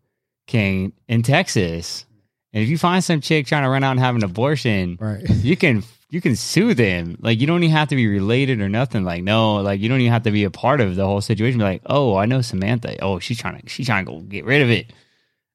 can 0.47 0.93
in 1.07 1.23
Texas. 1.23 2.05
And 2.53 2.63
if 2.63 2.69
you 2.69 2.77
find 2.77 3.03
some 3.03 3.21
chick 3.21 3.45
trying 3.45 3.63
to 3.63 3.69
run 3.69 3.83
out 3.83 3.91
and 3.91 3.99
have 3.99 4.15
an 4.15 4.23
abortion, 4.23 4.97
right 4.99 5.29
you 5.29 5.57
can 5.57 5.83
you 6.09 6.21
can 6.21 6.35
sue 6.35 6.73
them. 6.73 7.17
Like 7.21 7.39
you 7.41 7.47
don't 7.47 7.63
even 7.63 7.75
have 7.75 7.89
to 7.89 7.95
be 7.95 8.07
related 8.07 8.61
or 8.61 8.69
nothing. 8.69 9.03
Like 9.03 9.23
no, 9.23 9.57
like 9.57 9.81
you 9.81 9.89
don't 9.89 9.99
even 9.99 10.13
have 10.13 10.23
to 10.23 10.31
be 10.31 10.45
a 10.45 10.51
part 10.51 10.79
of 10.79 10.95
the 10.95 11.05
whole 11.05 11.21
situation. 11.21 11.59
Be 11.59 11.65
like, 11.65 11.81
oh, 11.85 12.15
I 12.15 12.25
know 12.25 12.41
Samantha. 12.41 13.01
Oh, 13.03 13.19
she's 13.19 13.39
trying 13.39 13.61
to 13.61 13.69
she's 13.69 13.87
trying 13.87 14.05
to 14.05 14.11
go 14.11 14.19
get 14.21 14.45
rid 14.45 14.61
of 14.61 14.69
it. 14.69 14.91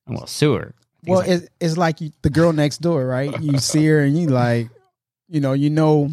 I'm 0.07 0.15
gonna 0.15 0.27
sue 0.27 0.55
her. 0.55 0.75
Well, 1.07 1.21
like- 1.21 1.29
it's, 1.29 1.49
it's 1.59 1.77
like 1.79 2.01
you, 2.03 2.11
the 2.23 2.31
girl 2.31 2.53
next 2.53 2.79
door, 2.79 3.07
right? 3.07 3.41
You 3.41 3.59
see 3.59 3.87
her 3.87 4.01
and 4.01 4.19
you 4.19 4.27
like, 4.29 4.69
you 5.29 5.41
know, 5.41 5.53
you 5.53 5.71
know, 5.71 6.11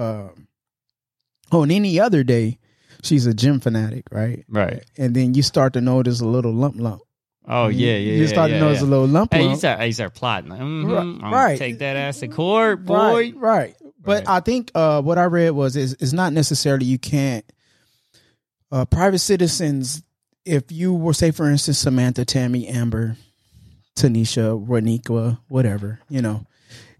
oh, 0.00 1.62
and 1.62 1.72
any 1.72 1.98
other 2.00 2.22
day, 2.24 2.58
she's 3.02 3.26
a 3.26 3.34
gym 3.34 3.60
fanatic, 3.60 4.04
right? 4.10 4.44
right. 4.48 4.84
And 4.98 5.14
then 5.14 5.34
you 5.34 5.42
start 5.42 5.72
to 5.74 5.80
notice 5.80 6.20
a 6.20 6.26
little 6.26 6.52
lump 6.52 6.76
lump. 6.78 7.02
Oh 7.48 7.68
You- 7.68 7.86
yeah, 7.86 7.96
yeah. 7.96 8.12
You 8.18 8.26
start 8.28 8.50
yeah, 8.50 8.58
to 8.58 8.64
notice 8.64 8.80
yeah. 8.82 8.86
a 8.88 8.90
little 8.90 9.06
lump 9.08 9.32
Hey, 9.32 9.42
you 9.42 9.46
lump. 9.48 9.58
start, 9.58 9.86
you 9.86 9.92
start 9.92 10.14
plotting. 10.14 10.50
Mhm, 10.50 11.20
Right, 11.22 11.32
right. 11.32 11.58
Take 11.58 11.78
that 11.80 11.96
ass 11.96 12.20
to 12.20 12.28
court, 12.28 12.84
boy. 12.84 12.94
Right, 12.94 13.36
right. 13.36 13.76
But 14.02 14.26
Right. 14.26 14.28
I 14.36 14.40
think 14.40 14.70
uh, 14.74 15.02
what 15.02 15.18
I 15.18 15.24
read 15.24 15.50
was 15.50 15.76
is 15.76 15.96
it's 16.00 16.12
not 16.12 16.32
necessarily 16.32 16.86
you 16.86 16.98
can't. 16.98 17.44
Uh, 18.72 18.84
private 18.84 19.18
citizens, 19.18 20.02
if 20.44 20.70
you 20.70 20.94
were 20.94 21.12
say 21.12 21.32
for 21.32 21.50
instance 21.50 21.78
Samantha, 21.78 22.24
Tammy, 22.24 22.68
Amber, 22.68 23.16
Tanisha, 23.96 24.64
Roniqua, 24.64 25.38
whatever, 25.48 25.98
you 26.08 26.22
know, 26.22 26.46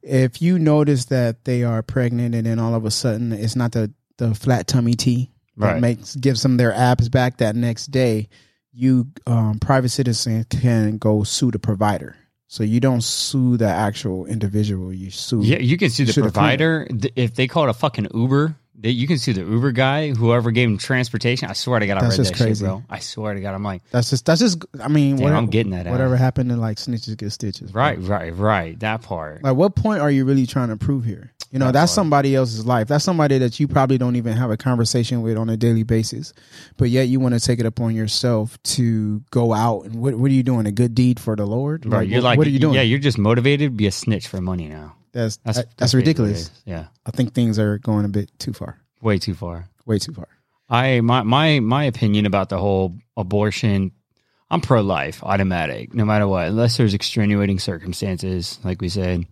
if 0.03 0.41
you 0.43 0.59
notice 0.59 1.07
that 1.07 1.45
they 1.45 1.63
are 1.65 1.83
pregnant 1.83 2.35
and 2.35 2.47
then 2.47 2.59
all 2.59 2.75
of 2.75 2.85
a 2.85 2.91
sudden 2.91 3.33
it's 3.33 3.57
not 3.57 3.73
the 3.73 3.93
the 4.19 4.35
flat 4.35 4.67
tummy 4.67 4.95
tea 4.95 5.31
that 5.57 5.67
Right. 5.73 5.81
makes 5.81 6.17
gives 6.17 6.43
them 6.43 6.57
their 6.57 6.75
abs 6.75 7.09
back 7.09 7.39
that 7.39 7.55
next 7.57 7.87
day, 7.91 8.29
you 8.73 9.09
um, 9.27 9.59
private 9.59 9.89
citizen 9.91 10.45
can 10.49 10.97
go 10.99 11.23
sue 11.25 11.51
the 11.51 11.59
provider. 11.59 12.17
So 12.47 12.63
you 12.65 12.81
don't 12.81 13.03
sue 13.03 13.57
the 13.57 13.69
actual 13.69 14.27
individual. 14.27 14.93
You 14.93 15.11
sue. 15.11 15.41
Yeah, 15.43 15.59
you 15.59 15.77
can 15.77 15.89
sue 15.91 16.05
the 16.07 16.21
provider 16.21 16.87
Th- 16.87 17.13
if 17.17 17.35
they 17.35 17.47
call 17.47 17.65
it 17.65 17.71
a 17.71 17.75
fucking 17.75 18.09
Uber. 18.13 18.57
They, 18.81 18.91
you 18.91 19.07
can 19.07 19.19
sue 19.19 19.33
the 19.35 19.43
Uber 19.43 19.73
guy, 19.73 20.11
whoever 20.11 20.51
gave 20.51 20.69
him 20.69 20.79
transportation. 20.79 21.51
I 21.51 21.53
swear 21.53 21.81
to 21.81 21.87
God, 21.87 21.99
I 21.99 22.01
That's 22.03 22.13
read 22.19 22.25
just 22.25 22.33
that 22.39 22.45
crazy. 22.45 22.65
shit, 22.65 22.69
bro. 22.71 22.83
I 22.89 22.99
swear 22.99 23.35
to 23.35 23.41
God, 23.41 23.55
I'm 23.55 23.63
like, 23.63 23.83
That's 23.91 24.11
just 24.11 24.25
that's 24.27 24.41
just. 24.41 24.65
I 24.83 24.89
mean, 24.89 25.17
damn, 25.17 25.25
whatever, 25.25 25.39
I'm 25.39 25.47
getting 25.47 25.73
that. 25.73 25.87
out. 25.87 25.93
whatever 25.93 26.17
happened 26.17 26.51
to 26.51 26.57
like 26.57 26.79
snitches 26.79 27.17
get 27.17 27.31
stitches. 27.33 27.73
bro. 27.73 27.83
Right, 27.83 27.99
right, 28.01 28.35
right. 28.37 28.81
That 28.81 29.03
part. 29.03 29.43
Like, 29.43 29.57
what 29.57 29.75
point 29.77 30.01
are 30.01 30.11
you 30.11 30.25
really 30.25 30.47
trying 30.47 30.69
to 30.71 30.77
prove 30.77 31.05
here? 31.05 31.33
You 31.53 31.59
know, 31.59 31.67
That 31.67 31.73
that's 31.73 31.91
part. 31.91 31.97
somebody 31.97 32.37
else's 32.37 32.65
life. 32.65 32.87
That's 32.87 33.05
somebody 33.05 33.37
that 33.39 33.59
you 33.59 33.67
probably 33.67 33.99
don't 33.99 34.15
even 34.15 34.35
have 34.35 34.53
a 34.53 34.57
conversation 34.57 35.21
with 35.23 35.37
on 35.37 35.51
a 35.51 35.57
daily 35.57 35.83
basis, 35.83 36.33
but 36.77 36.91
yet 36.91 37.09
you 37.09 37.19
want 37.19 37.35
to 37.35 37.41
take 37.41 37.59
it 37.59 37.67
upon 37.67 37.93
yourself 37.95 38.57
to 38.63 39.21
go 39.33 39.53
out 39.53 39.83
and 39.87 39.97
what? 39.97 40.15
What 40.15 40.31
are 40.31 40.35
you 40.35 40.45
doing? 40.45 40.67
A 40.67 40.73
good 40.73 40.95
deed 40.95 41.19
for 41.19 41.35
the 41.35 41.45
Lord? 41.47 41.85
Right. 41.87 42.07
You're 42.09 42.19
what, 42.19 42.25
like, 42.25 42.39
what 42.39 42.47
are 42.47 42.51
you 42.51 42.61
doing? 42.61 42.75
Yeah, 42.75 42.83
you're 42.83 43.01
just 43.01 43.19
motivated 43.19 43.73
to 43.73 43.77
be 43.77 43.89
a 43.89 43.91
snitch 43.93 44.29
for 44.29 44.41
money 44.41 44.69
now. 44.69 44.95
That's 45.13 45.37
That's 45.39 45.63
that's, 45.77 45.95
ridiculous. 45.95 46.43
is. 46.43 46.51
Yeah, 46.65 46.87
I 47.07 47.11
think 47.11 47.35
things 47.35 47.59
are 47.59 47.79
going 47.79 48.05
a 48.05 48.09
bit 48.09 48.31
too 48.39 48.53
far. 48.53 48.79
way 49.03 49.19
too 49.19 49.35
far. 49.35 49.69
Way 49.87 49.99
too 49.99 50.13
far. 50.13 50.29
I 50.69 51.01
my 51.01 51.23
my 51.23 51.61
my 51.61 51.85
opinion 51.85 52.27
about 52.27 52.49
the 52.49 52.59
whole 52.59 52.95
abortion. 53.17 53.93
I'm 54.53 54.61
pro 54.61 54.81
life, 54.81 55.23
automatic, 55.23 55.95
no 55.95 56.05
matter 56.05 56.27
what, 56.27 56.49
unless 56.49 56.77
there's 56.77 56.95
extenuating 56.95 57.61
circumstances, 57.61 58.59
like 58.65 58.81
we 58.81 58.89
said. 58.89 59.27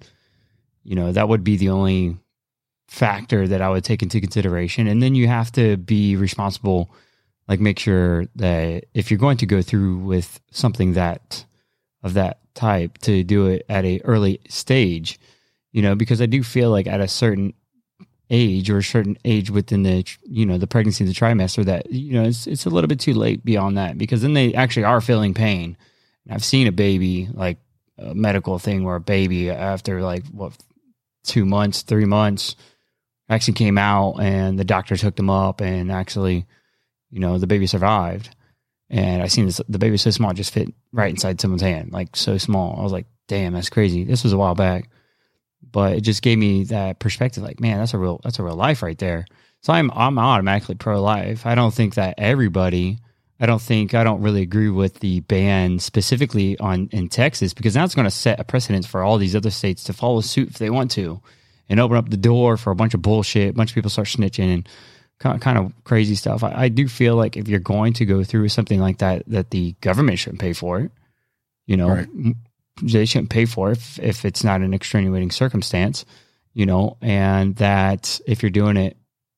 You 0.85 0.95
know, 0.95 1.13
that 1.13 1.29
would 1.29 1.45
be 1.45 1.57
the 1.57 1.71
only 1.71 2.17
factor 2.87 3.47
that 3.47 3.61
I 3.61 3.69
would 3.69 3.85
take 3.85 4.03
into 4.03 4.21
consideration. 4.21 4.87
And 4.87 5.03
then 5.03 5.15
you 5.15 5.27
have 5.27 5.53
to 5.53 5.77
be 5.77 6.17
responsible, 6.17 6.91
like 7.47 7.61
make 7.61 7.79
sure 7.79 8.27
that 8.37 8.85
if 8.95 9.11
you're 9.11 9.19
going 9.19 9.37
to 9.39 9.47
go 9.47 9.61
through 9.61 9.99
with 9.99 10.41
something 10.51 10.95
that 10.95 11.45
of 12.03 12.15
that 12.15 12.39
type, 12.55 12.97
to 12.99 13.23
do 13.25 13.49
it 13.49 13.67
at 13.69 13.85
a 13.85 14.01
early 14.03 14.41
stage. 14.49 15.19
You 15.73 15.83
know, 15.83 15.95
because 15.95 16.23
I 16.23 16.27
do 16.27 16.43
feel 16.43 16.71
like 16.71 16.87
at 16.87 17.01
a 17.01 17.09
certain 17.09 17.53
age 18.31 18.69
or 18.71 18.79
a 18.79 18.83
certain 18.83 19.17
age 19.25 19.51
within 19.51 19.83
the 19.83 20.05
you 20.25 20.45
know 20.45 20.59
the 20.59 20.67
pregnancy 20.67 21.05
the 21.05 21.13
trimester 21.13 21.65
that 21.65 21.91
you 21.91 22.13
know 22.13 22.25
it's 22.25 22.47
it's 22.47 22.67
a 22.67 22.71
little 22.71 22.89
bit 22.89 23.01
too 23.01 23.15
late 23.15 23.45
beyond 23.45 23.79
that 23.79 23.97
because 23.97 24.23
then 24.23 24.35
they 24.35 24.55
actually 24.55 24.85
are 24.85 25.01
feeling 25.01 25.35
pain. 25.35 25.77
And 26.25 26.35
i've 26.35 26.45
seen 26.45 26.67
a 26.67 26.73
baby 26.73 27.29
like 27.33 27.59
a 27.99 28.15
medical 28.15 28.59
thing 28.59 28.85
where 28.85 28.97
a 28.97 29.01
baby 29.01 29.51
after 29.51 30.03
like 30.03 30.27
what 30.27 30.53
two 31.25 31.45
months 31.45 31.83
three 31.83 32.05
months 32.05 32.55
actually 33.31 33.55
came 33.55 33.79
out 33.79 34.17
and 34.21 34.59
the 34.59 34.65
doctors 34.65 35.03
hooked 35.03 35.17
them 35.17 35.31
up 35.31 35.61
and 35.61 35.91
actually 35.91 36.47
you 37.11 37.21
know 37.21 37.39
the 37.39 37.47
baby 37.47 37.67
survived. 37.67 38.35
And 38.91 39.23
i 39.23 39.27
seen 39.27 39.47
this 39.47 39.61
the 39.69 39.79
baby 39.79 39.97
so 39.97 40.11
small 40.11 40.33
just 40.33 40.53
fit 40.53 40.73
right 40.93 41.11
inside 41.11 41.41
someone's 41.41 41.63
hand 41.63 41.93
like 41.93 42.15
so 42.15 42.37
small. 42.37 42.79
I 42.79 42.83
was 42.83 42.93
like 42.93 43.07
damn 43.27 43.55
that's 43.55 43.71
crazy. 43.71 44.05
This 44.05 44.23
was 44.23 44.35
a 44.35 44.39
while 44.39 44.55
back 44.55 44.91
but 45.71 45.97
it 45.97 46.01
just 46.01 46.23
gave 46.23 46.39
me 46.39 46.65
that 46.65 46.99
perspective 46.99 47.43
like 47.43 47.61
man 47.61 47.79
that's 47.79 47.95
a 47.95 47.99
real 47.99 48.21
that's 48.23 48.39
a 48.39 48.43
real 48.43 48.57
life 48.57 48.83
right 48.83 48.99
there 48.99 49.27
so 49.61 49.73
i'm 49.73 49.91
i'm 49.93 50.19
automatically 50.19 50.75
pro 50.75 51.01
life 51.01 51.47
i 51.47 51.55
don't 51.55 51.75
think 51.75 51.95
that 51.95 52.15
everybody 52.19 52.99
I 53.41 53.47
don't 53.47 53.63
think 53.63 53.95
I 53.95 54.03
don't 54.03 54.21
really 54.21 54.43
agree 54.43 54.69
with 54.69 54.99
the 54.99 55.21
ban 55.21 55.79
specifically 55.79 56.59
on 56.59 56.89
in 56.91 57.09
Texas 57.09 57.55
because 57.55 57.77
now 57.77 57.85
it's 57.85 57.95
going 57.95 58.05
to 58.05 58.11
set 58.11 58.41
a 58.41 58.45
precedence 58.45 58.87
for 58.87 59.03
all 59.03 59.17
these 59.17 59.37
other 59.37 59.51
states 59.51 59.85
to 59.85 59.93
follow 59.93 60.21
suit 60.21 60.49
if 60.49 60.59
they 60.59 60.71
want 60.71 60.91
to, 60.93 61.21
and 61.69 61.79
open 61.79 61.97
up 61.97 62.11
the 62.11 62.17
door 62.17 62.57
for 62.57 62.73
a 62.73 62.75
bunch 62.75 62.95
of 62.95 63.03
bullshit. 63.03 63.51
A 63.51 63.53
bunch 63.53 63.71
of 63.71 63.75
people 63.77 63.91
start 63.91 64.09
snitching 64.09 64.53
and 64.53 64.69
kind 65.41 65.59
of 65.59 65.73
crazy 65.85 66.17
stuff. 66.17 66.43
I, 66.43 66.65
I 66.65 66.69
do 66.69 66.89
feel 66.89 67.15
like 67.15 67.37
if 67.37 67.49
you're 67.49 67.61
going 67.61 67.93
to 67.95 68.05
go 68.05 68.25
through 68.25 68.49
something 68.49 68.81
like 68.81 68.99
that, 68.99 69.23
that 69.29 69.51
the 69.51 69.73
government 69.81 70.19
shouldn't 70.19 70.41
pay 70.41 70.53
for 70.53 70.81
it. 70.81 70.91
You 71.67 71.77
know, 71.77 71.91
Right. 71.91 72.09
They 72.83 73.05
shouldn't 73.05 73.31
pay 73.31 73.45
for 73.45 73.71
it 73.71 73.79
if, 73.79 73.99
if 73.99 74.25
it's 74.25 74.45
not 74.45 74.61
an 74.61 74.75
extenuating 74.75 75.31
circumstance. 75.31 76.05
You 76.55 76.67
know, 76.67 76.97
and 77.01 77.55
that 77.57 78.21
if 78.27 78.43
you're 78.43 78.51
doing 78.51 78.77
it, 78.77 78.97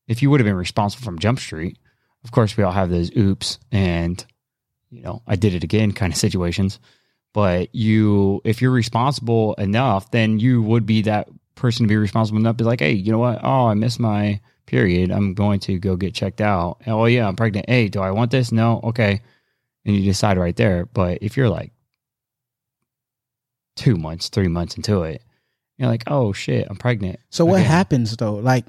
if 0.09 0.23
you 0.23 0.31
would 0.31 0.41
have 0.41 0.47
been 0.47 0.55
responsible 0.55 1.05
from 1.05 1.19
Jump 1.19 1.39
Street, 1.39 1.79
of 2.25 2.31
course 2.31 2.57
we 2.57 2.65
all 2.65 2.73
have 2.73 2.89
those 2.89 3.15
oops 3.17 3.59
and 3.71 4.25
you 4.91 5.03
know 5.03 5.23
I 5.27 5.37
did 5.37 5.55
it 5.55 5.65
again 5.65 5.93
kind 5.93 6.13
of 6.13 6.19
situations. 6.27 6.79
But 7.33 7.75
you, 7.75 8.41
if 8.45 8.61
you're 8.61 8.73
responsible 8.73 9.55
enough, 9.55 10.11
then 10.11 10.41
you 10.41 10.63
would 10.63 10.85
be 10.85 11.03
that 11.03 11.29
person 11.55 11.85
to 11.85 11.89
be 11.89 11.97
responsible 11.97 12.41
enough 12.41 12.57
to 12.57 12.65
be 12.65 12.69
like, 12.69 12.81
hey, 12.81 12.93
you 12.93 13.13
know 13.13 13.19
what? 13.19 13.39
Oh, 13.45 13.69
I 13.69 13.75
missed 13.75 14.01
my 14.01 14.41
period. 14.67 15.11
I'm 15.11 15.35
going 15.35 15.61
to 15.61 15.79
go 15.79 15.97
get 15.97 16.15
checked 16.15 16.41
out. 16.41 16.79
Oh 16.87 17.05
yeah, 17.05 17.29
I'm 17.29 17.37
pregnant. 17.37 17.69
Hey, 17.69 17.89
do 17.89 18.01
I 18.01 18.11
want 18.11 18.31
this? 18.31 18.51
No. 18.51 18.81
Okay. 18.85 19.21
And 19.85 19.97
you 19.97 20.03
decide 20.03 20.39
right 20.39 20.57
there. 20.57 20.87
But 20.87 21.19
if 21.23 21.37
you're 21.37 21.49
like 21.49 21.73
two 23.81 23.97
months, 23.97 24.29
three 24.29 24.49
months 24.49 24.77
into 24.77 25.03
it, 25.03 25.23
you're 25.79 25.89
like, 25.89 26.05
oh 26.07 26.33
shit, 26.33 26.67
I'm 26.69 26.77
pregnant. 26.77 27.19
So 27.31 27.45
what 27.45 27.61
Again. 27.61 27.71
happens 27.71 28.17
though? 28.17 28.35
Like, 28.35 28.67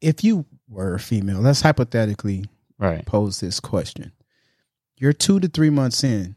if 0.00 0.22
you 0.24 0.44
were 0.68 0.94
a 0.94 1.00
female, 1.00 1.40
let's 1.40 1.60
hypothetically 1.60 2.46
Right. 2.78 3.04
pose 3.06 3.40
this 3.40 3.60
question. 3.60 4.12
You're 4.98 5.12
two 5.12 5.40
to 5.40 5.48
three 5.48 5.70
months 5.70 6.02
in. 6.04 6.36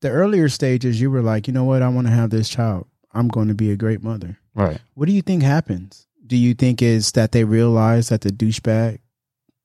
The 0.00 0.10
earlier 0.10 0.48
stages, 0.48 1.00
you 1.00 1.10
were 1.10 1.22
like, 1.22 1.46
you 1.46 1.52
know 1.52 1.64
what? 1.64 1.82
I 1.82 1.88
want 1.88 2.06
to 2.08 2.12
have 2.12 2.30
this 2.30 2.48
child. 2.48 2.86
I'm 3.12 3.28
going 3.28 3.48
to 3.48 3.54
be 3.54 3.70
a 3.70 3.76
great 3.76 4.02
mother. 4.02 4.38
Right. 4.54 4.78
What 4.94 5.06
do 5.06 5.12
you 5.12 5.22
think 5.22 5.42
happens? 5.42 6.06
Do 6.26 6.36
you 6.36 6.54
think 6.54 6.82
is 6.82 7.12
that 7.12 7.32
they 7.32 7.44
realize 7.44 8.08
that 8.08 8.22
the 8.22 8.30
douchebag 8.30 8.98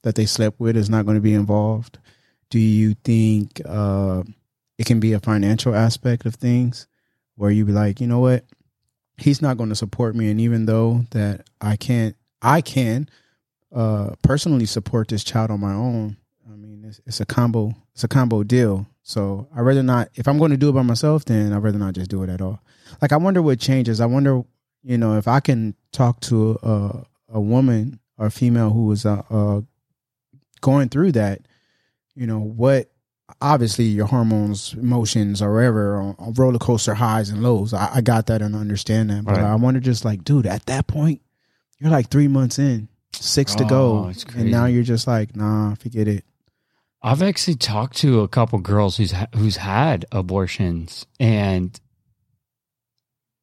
that 0.03 0.15
they 0.15 0.25
slept 0.25 0.59
with 0.59 0.77
is 0.77 0.89
not 0.89 1.05
going 1.05 1.15
to 1.17 1.21
be 1.21 1.33
involved? 1.33 1.97
Do 2.49 2.59
you 2.59 2.93
think 3.03 3.61
uh, 3.65 4.23
it 4.77 4.86
can 4.86 5.00
be 5.00 5.13
a 5.13 5.19
financial 5.19 5.75
aspect 5.75 6.25
of 6.25 6.36
things 6.36 6.88
where 7.36 7.51
you 7.51 7.65
be 7.65 7.72
like, 7.72 8.01
you 8.01 8.07
know 8.07 8.19
what, 8.19 8.46
he's 9.17 9.41
not 9.41 9.57
going 9.57 9.69
to 9.69 9.75
support 9.75 10.15
me, 10.15 10.29
and 10.29 10.39
even 10.41 10.65
though 10.65 11.05
that 11.12 11.48
I 11.62 11.75
can't, 11.75 12.15
I 12.41 12.62
can 12.62 13.10
uh, 13.74 14.12
personally 14.22 14.65
support 14.65 15.07
this 15.07 15.24
child 15.24 15.51
on 15.51 15.60
my 15.60 15.74
own. 15.74 16.17
I 16.48 16.55
mean, 16.55 16.84
it's, 16.86 17.01
it's 17.05 17.22
a 17.22 17.25
combo, 17.25 17.74
it's 17.93 18.03
a 18.03 18.07
combo 18.07 18.43
deal. 18.43 18.88
So 19.03 19.48
I 19.55 19.62
rather 19.62 19.84
not. 19.84 20.10
If 20.15 20.27
I'm 20.27 20.38
going 20.38 20.51
to 20.51 20.57
do 20.57 20.69
it 20.69 20.74
by 20.74 20.81
myself, 20.81 21.25
then 21.25 21.53
I'd 21.53 21.63
rather 21.63 21.77
not 21.77 21.93
just 21.93 22.10
do 22.10 22.24
it 22.24 22.29
at 22.29 22.41
all. 22.41 22.60
Like 23.01 23.13
I 23.13 23.17
wonder 23.17 23.41
what 23.41 23.60
changes. 23.60 24.01
I 24.01 24.05
wonder 24.05 24.43
you 24.88 24.98
know, 24.98 25.17
if 25.17 25.27
I 25.27 25.41
can 25.41 25.75
talk 25.91 26.22
to 26.22 26.57
a, 26.63 27.03
a 27.34 27.41
woman 27.41 28.00
or 28.17 28.27
a 28.27 28.31
female 28.31 28.69
who 28.69 28.89
is 28.93 29.05
uh, 29.05 29.22
uh, 29.29 29.62
going 30.62 30.88
through 30.88 31.12
that, 31.12 31.41
you 32.15 32.25
know, 32.25 32.39
what 32.39 32.89
obviously 33.41 33.86
your 33.86 34.05
hormones, 34.07 34.74
emotions, 34.74 35.41
or 35.41 35.53
whatever, 35.53 35.98
on, 35.98 36.34
roller 36.34 36.60
coaster 36.60 36.93
highs 36.96 37.29
and 37.29 37.43
lows. 37.43 37.74
I, 37.74 37.96
I 37.96 38.01
got 38.01 38.27
that 38.27 38.41
and 38.41 38.55
understand 38.55 39.10
that, 39.10 39.25
but 39.25 39.34
Right. 39.38 39.43
I 39.43 39.55
wonder 39.55 39.79
just 39.79 40.05
like, 40.05 40.24
dude, 40.24 40.46
at 40.48 40.65
that 40.67 40.88
point, 40.88 41.22
you're 41.79 41.91
like 41.91 42.10
three 42.10 42.27
months 42.27 42.57
in, 42.57 42.88
six 43.13 43.53
to 43.55 43.63
Oh, 43.65 43.67
go, 43.67 44.13
and 44.36 44.50
now 44.51 44.65
you're 44.65 44.84
just 44.84 45.07
like, 45.07 45.36
nah, 45.36 45.75
forget 45.75 46.07
it. 46.07 46.24
I've 47.01 47.22
actually 47.22 47.55
talked 47.55 47.98
to 47.98 48.22
a 48.22 48.27
couple 48.27 48.57
girls 48.60 48.98
who's 48.98 49.12
ha- 49.12 49.27
who's 49.36 49.57
had 49.57 50.05
abortions, 50.12 51.05
and 51.19 51.79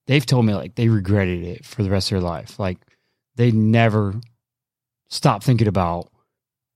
they've 0.07 0.27
told 0.27 0.45
me 0.47 0.55
like 0.55 0.75
they 0.75 0.89
regretted 0.89 1.45
it 1.45 1.65
for 1.65 1.83
the 1.83 1.91
rest 1.91 2.11
of 2.11 2.17
their 2.21 2.29
life. 2.29 2.59
Like 2.59 2.79
they 3.37 3.53
never 3.53 4.15
stopped 5.09 5.45
thinking 5.45 5.69
about 5.69 6.11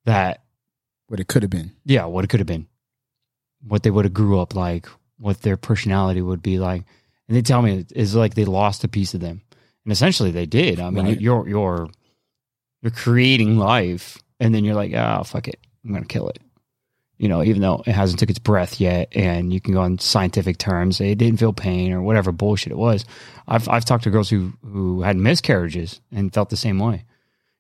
that. 0.05 0.45
What 1.09 1.21
it 1.21 1.27
could 1.27 1.43
have 1.43 1.51
been. 1.51 1.73
Yeah, 1.85 2.05
what 2.05 2.25
it 2.25 2.29
could 2.29 2.41
have 2.41 2.47
been, 2.47 2.69
what 3.67 3.83
they 3.83 3.91
would 3.91 4.05
have 4.05 4.15
grew 4.15 4.39
up 4.41 4.55
like, 4.55 4.87
what 5.19 5.43
their 5.43 5.57
personality 5.57 6.23
would 6.23 6.43
be 6.43 6.59
like, 6.59 6.85
and 7.29 7.37
they 7.37 7.43
tell 7.43 7.63
me 7.63 7.85
it's 7.95 8.15
like 8.15 8.35
they 8.35 8.45
lost 8.45 8.85
a 8.85 8.89
piece 8.89 9.15
of 9.15 9.21
them, 9.21 9.43
and 9.85 9.93
essentially 9.93 10.31
they 10.31 10.47
did. 10.47 10.81
I 10.81 10.91
mean, 10.91 11.07
Right. 11.07 11.21
you're 11.21 11.49
you're 11.49 11.89
you're 12.83 12.93
creating 12.93 13.59
life, 13.59 14.19
and 14.41 14.55
then 14.55 14.65
you're 14.65 14.75
like, 14.75 14.93
oh 14.95 15.23
fuck 15.25 15.49
it, 15.49 15.59
I'm 15.85 15.93
gonna 15.93 16.05
kill 16.07 16.29
it. 16.29 16.39
You 17.19 17.29
know, 17.29 17.43
even 17.43 17.61
though 17.63 17.83
it 17.85 17.93
hasn't 17.93 18.21
took 18.21 18.31
its 18.31 18.39
breath 18.39 18.81
yet, 18.81 19.09
and 19.17 19.53
you 19.53 19.61
can 19.61 19.75
go 19.75 19.81
on 19.81 19.99
scientific 19.99 20.57
terms, 20.57 21.01
it 21.01 21.17
didn't 21.19 21.41
feel 21.41 21.53
pain 21.53 21.93
or 21.93 22.01
whatever 22.01 22.31
bullshit 22.31 22.71
it 22.71 22.79
was. 22.79 23.05
I've 23.49 23.69
I've 23.69 23.85
talked 23.85 24.05
to 24.05 24.11
girls 24.11 24.31
who 24.31 24.53
who 24.65 25.03
had 25.03 25.17
miscarriages 25.17 26.01
and 26.13 26.33
felt 26.33 26.51
the 26.51 26.57
same 26.57 26.79
way. 26.79 27.05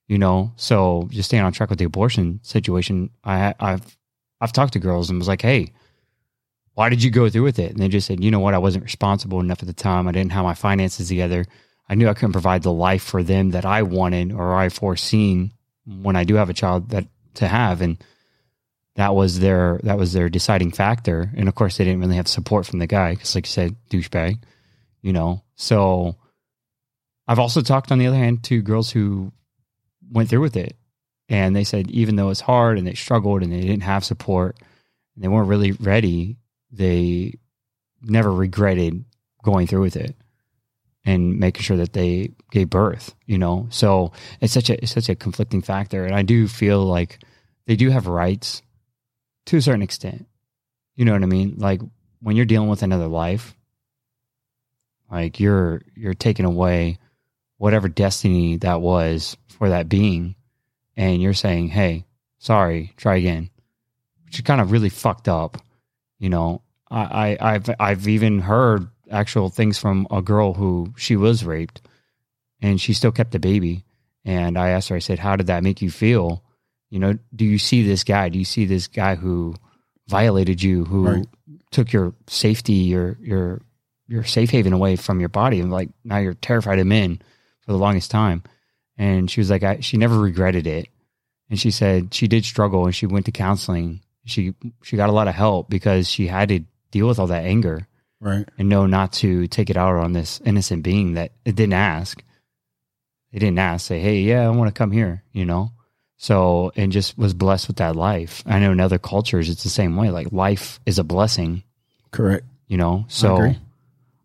You 0.07 0.17
know, 0.17 0.53
so 0.57 1.07
just 1.11 1.29
staying 1.29 1.43
on 1.43 1.53
track 1.53 1.69
with 1.71 1.79
the 1.81 1.85
abortion 1.85 2.39
situation, 2.45 3.11
I 3.25 3.53
I've 3.59 3.99
I've 4.41 4.53
talked 4.53 4.75
to 4.75 4.79
girls 4.79 5.11
and 5.11 5.19
was 5.19 5.27
like, 5.29 5.43
hey, 5.43 5.73
why 6.79 6.89
did 6.89 7.03
you 7.03 7.11
go 7.11 7.29
through 7.29 7.43
with 7.43 7.59
it? 7.59 7.73
And 7.73 7.81
they 7.81 7.89
just 7.89 8.07
said, 8.07 8.23
you 8.23 8.31
know 8.31 8.39
what, 8.39 8.55
I 8.55 8.59
wasn't 8.59 8.85
responsible 8.85 9.41
enough 9.41 9.61
at 9.63 9.67
the 9.67 9.73
time. 9.73 10.07
I 10.07 10.13
didn't 10.13 10.31
have 10.31 10.45
my 10.45 10.55
finances 10.55 11.09
together. 11.09 11.45
I 11.89 11.97
knew 11.97 12.09
I 12.09 12.15
couldn't 12.15 12.35
provide 12.35 12.63
the 12.63 12.73
life 12.73 13.03
for 13.03 13.25
them 13.25 13.51
that 13.51 13.65
I 13.65 13.83
wanted 13.83 14.31
or 14.31 14.55
I 14.55 14.69
foreseen 14.69 15.51
when 15.85 16.15
I 16.15 16.23
do 16.23 16.37
have 16.37 16.51
a 16.51 16.55
child 16.55 16.91
that 16.91 17.09
to 17.35 17.49
have. 17.49 17.81
And 17.81 18.01
that 18.95 19.17
was 19.17 19.41
their 19.41 19.81
that 19.83 19.99
was 19.99 20.13
their 20.13 20.29
deciding 20.29 20.71
factor. 20.71 21.33
And 21.37 21.49
of 21.49 21.57
course, 21.57 21.79
they 21.79 21.85
didn't 21.85 21.99
really 21.99 22.15
have 22.15 22.29
support 22.29 22.65
from 22.65 22.79
the 22.79 22.87
guy 22.87 23.15
because, 23.15 23.35
like 23.35 23.47
you 23.47 23.51
said, 23.51 23.75
douchebag. 23.91 24.39
You 25.03 25.13
know, 25.13 25.43
so 25.57 26.15
I've 27.27 27.41
also 27.41 27.61
talked 27.61 27.91
on 27.91 27.99
the 27.99 28.07
other 28.07 28.17
hand 28.17 28.45
to 28.45 28.63
girls 28.63 28.93
who 28.93 29.33
went 30.13 30.29
through 30.29 30.43
with 30.43 30.57
it, 30.57 30.77
and 31.29 31.57
they 31.57 31.65
said 31.65 31.91
even 31.91 32.15
though 32.15 32.31
it's 32.31 32.41
hard 32.41 32.79
and 32.79 32.87
they 32.87 32.95
struggled 32.95 33.43
and 33.43 33.53
they 33.53 33.63
didn't 33.63 33.83
have 33.83 34.05
support 34.05 34.57
and 35.17 35.25
they 35.25 35.29
weren't 35.29 35.49
really 35.49 35.73
ready, 35.73 36.37
they 36.71 37.35
never 38.03 38.33
regretted 38.33 39.05
going 39.43 39.67
through 39.67 39.83
with 39.83 39.97
it 39.97 40.17
and 41.05 41.39
making 41.39 41.63
sure 41.63 41.79
that 41.79 41.93
they 41.93 42.33
gave 42.51 42.71
birth. 42.71 43.15
You 43.27 43.39
know, 43.39 43.67
so 43.71 44.13
it's 44.41 44.53
such 44.53 44.71
a 44.71 44.83
it's 44.83 44.93
such 44.93 45.09
a 45.09 45.15
conflicting 45.15 45.63
factor, 45.63 46.05
and 46.05 46.15
I 46.15 46.23
do 46.23 46.49
feel 46.49 46.85
like 46.85 47.21
they 47.67 47.77
do 47.77 47.91
have 47.91 48.07
rights 48.07 48.63
to 49.47 49.57
a 49.57 49.63
certain 49.63 49.83
extent. 49.83 50.27
You 50.97 51.05
know 51.05 51.13
what 51.13 51.23
I 51.23 51.27
mean? 51.27 51.55
Like 51.59 51.81
when 52.21 52.37
you're 52.37 52.45
dealing 52.45 52.69
with 52.69 52.83
another 52.83 53.07
life, 53.07 53.55
like 55.11 55.41
you're 55.41 55.83
you're 55.95 56.15
taking 56.15 56.45
away 56.45 56.99
whatever 57.57 57.89
destiny 57.89 58.57
that 58.59 58.81
was 58.81 59.37
for 59.49 59.71
that 59.71 59.89
being, 59.89 60.35
and 60.97 61.23
you're 61.23 61.35
saying, 61.35 61.69
"Hey, 61.69 62.05
sorry, 62.39 62.93
try 62.97 63.17
again," 63.17 63.51
which 64.25 64.37
is 64.37 64.43
kind 64.43 64.61
of 64.61 64.73
really 64.73 64.91
fucked 64.91 65.29
up. 65.29 65.63
You 66.19 66.29
know, 66.31 66.63
I, 66.91 67.37
I 67.39 67.55
I've 67.55 67.71
I've 67.79 68.09
even 68.09 68.41
heard 68.41 68.89
actual 69.11 69.49
things 69.51 69.79
from 69.79 70.07
a 70.11 70.21
girl 70.23 70.55
who 70.55 70.93
she 70.97 71.17
was 71.17 71.45
raped, 71.45 71.81
and 72.61 72.81
she 72.81 72.93
still 72.93 73.13
kept 73.13 73.31
the 73.33 73.39
baby. 73.39 73.85
And 74.25 74.59
I 74.59 74.71
asked 74.71 74.89
her, 74.89 74.97
I 74.97 75.01
said, 75.01 75.19
"How 75.19 75.37
did 75.37 75.47
that 75.47 75.63
make 75.63 75.81
you 75.81 75.91
feel?" 75.91 76.43
You 76.91 76.99
know, 76.99 77.19
do 77.35 77.45
you 77.45 77.59
see 77.59 77.83
this 77.87 78.03
guy? 78.05 78.31
Do 78.31 78.39
you 78.39 78.45
see 78.45 78.65
this 78.65 78.87
guy 78.89 79.15
who 79.15 79.55
violated 80.09 80.63
you, 80.63 80.85
who 80.85 81.05
Right. 81.05 81.27
took 81.71 81.93
your 81.93 82.15
safety, 82.27 82.73
your 82.75 83.17
your 83.21 83.61
your 84.09 84.25
safe 84.25 84.51
haven 84.51 84.73
away 84.73 84.97
from 84.97 85.21
your 85.21 85.29
body, 85.29 85.61
and 85.61 85.71
like 85.71 85.91
now 86.05 86.19
you're 86.19 86.35
terrified 86.35 86.79
of 86.79 86.87
men 86.87 87.21
for 87.61 87.73
the 87.73 87.79
longest 87.79 88.11
time? 88.11 88.43
And 88.97 89.31
she 89.31 89.41
was 89.41 89.51
like, 89.51 89.63
I, 89.63 89.81
she 89.81 89.97
never 89.97 90.19
regretted 90.19 90.67
it, 90.67 90.89
and 91.49 91.61
she 91.61 91.71
said 91.71 92.13
she 92.13 92.27
did 92.27 92.45
struggle, 92.45 92.87
and 92.87 92.95
she 92.95 93.07
went 93.07 93.27
to 93.27 93.33
counseling. 93.33 94.01
She 94.29 94.55
she 94.83 94.97
got 94.97 95.09
a 95.09 95.13
lot 95.13 95.29
of 95.29 95.35
help 95.35 95.69
because 95.71 96.09
she 96.09 96.27
had 96.27 96.49
to 96.51 96.61
deal 96.91 97.07
with 97.09 97.19
all 97.19 97.27
that 97.29 97.45
anger 97.45 97.87
Right. 98.21 98.49
and 98.59 98.69
know 98.69 98.87
not 98.87 99.13
to 99.15 99.47
take 99.47 99.71
it 99.71 99.77
out 99.77 99.95
on 99.97 100.13
this 100.13 100.41
innocent 100.45 100.83
being 100.83 101.15
that 101.15 101.33
it 101.45 101.55
didn't 101.57 101.75
ask. 101.75 102.23
They 103.33 103.39
didn't 103.39 103.59
ask, 103.59 103.87
say, 103.87 104.01
hey, 104.01 104.21
yeah, 104.21 104.47
I 104.47 104.51
want 104.51 104.75
to 104.75 104.79
come 104.79 104.91
here, 104.91 105.23
you 105.33 105.45
know? 105.45 105.73
So, 106.17 106.73
and 106.77 106.91
just 106.91 107.17
was 107.19 107.35
blessed 107.35 107.69
with 107.69 107.77
that 107.77 107.95
life. 107.95 108.43
I 108.47 108.59
know 108.59 108.73
in 108.73 108.81
other 108.81 108.99
cultures, 108.99 109.49
it's 109.51 109.63
the 109.63 109.69
same 109.69 109.97
way. 109.97 110.11
Like 110.11 110.33
life 110.33 110.81
is 110.87 110.99
a 110.99 111.05
blessing, 111.05 111.63
Correct. 112.11 112.45
you 112.67 112.77
know? 112.79 113.05
So 113.09 113.37
agree. 113.37 113.59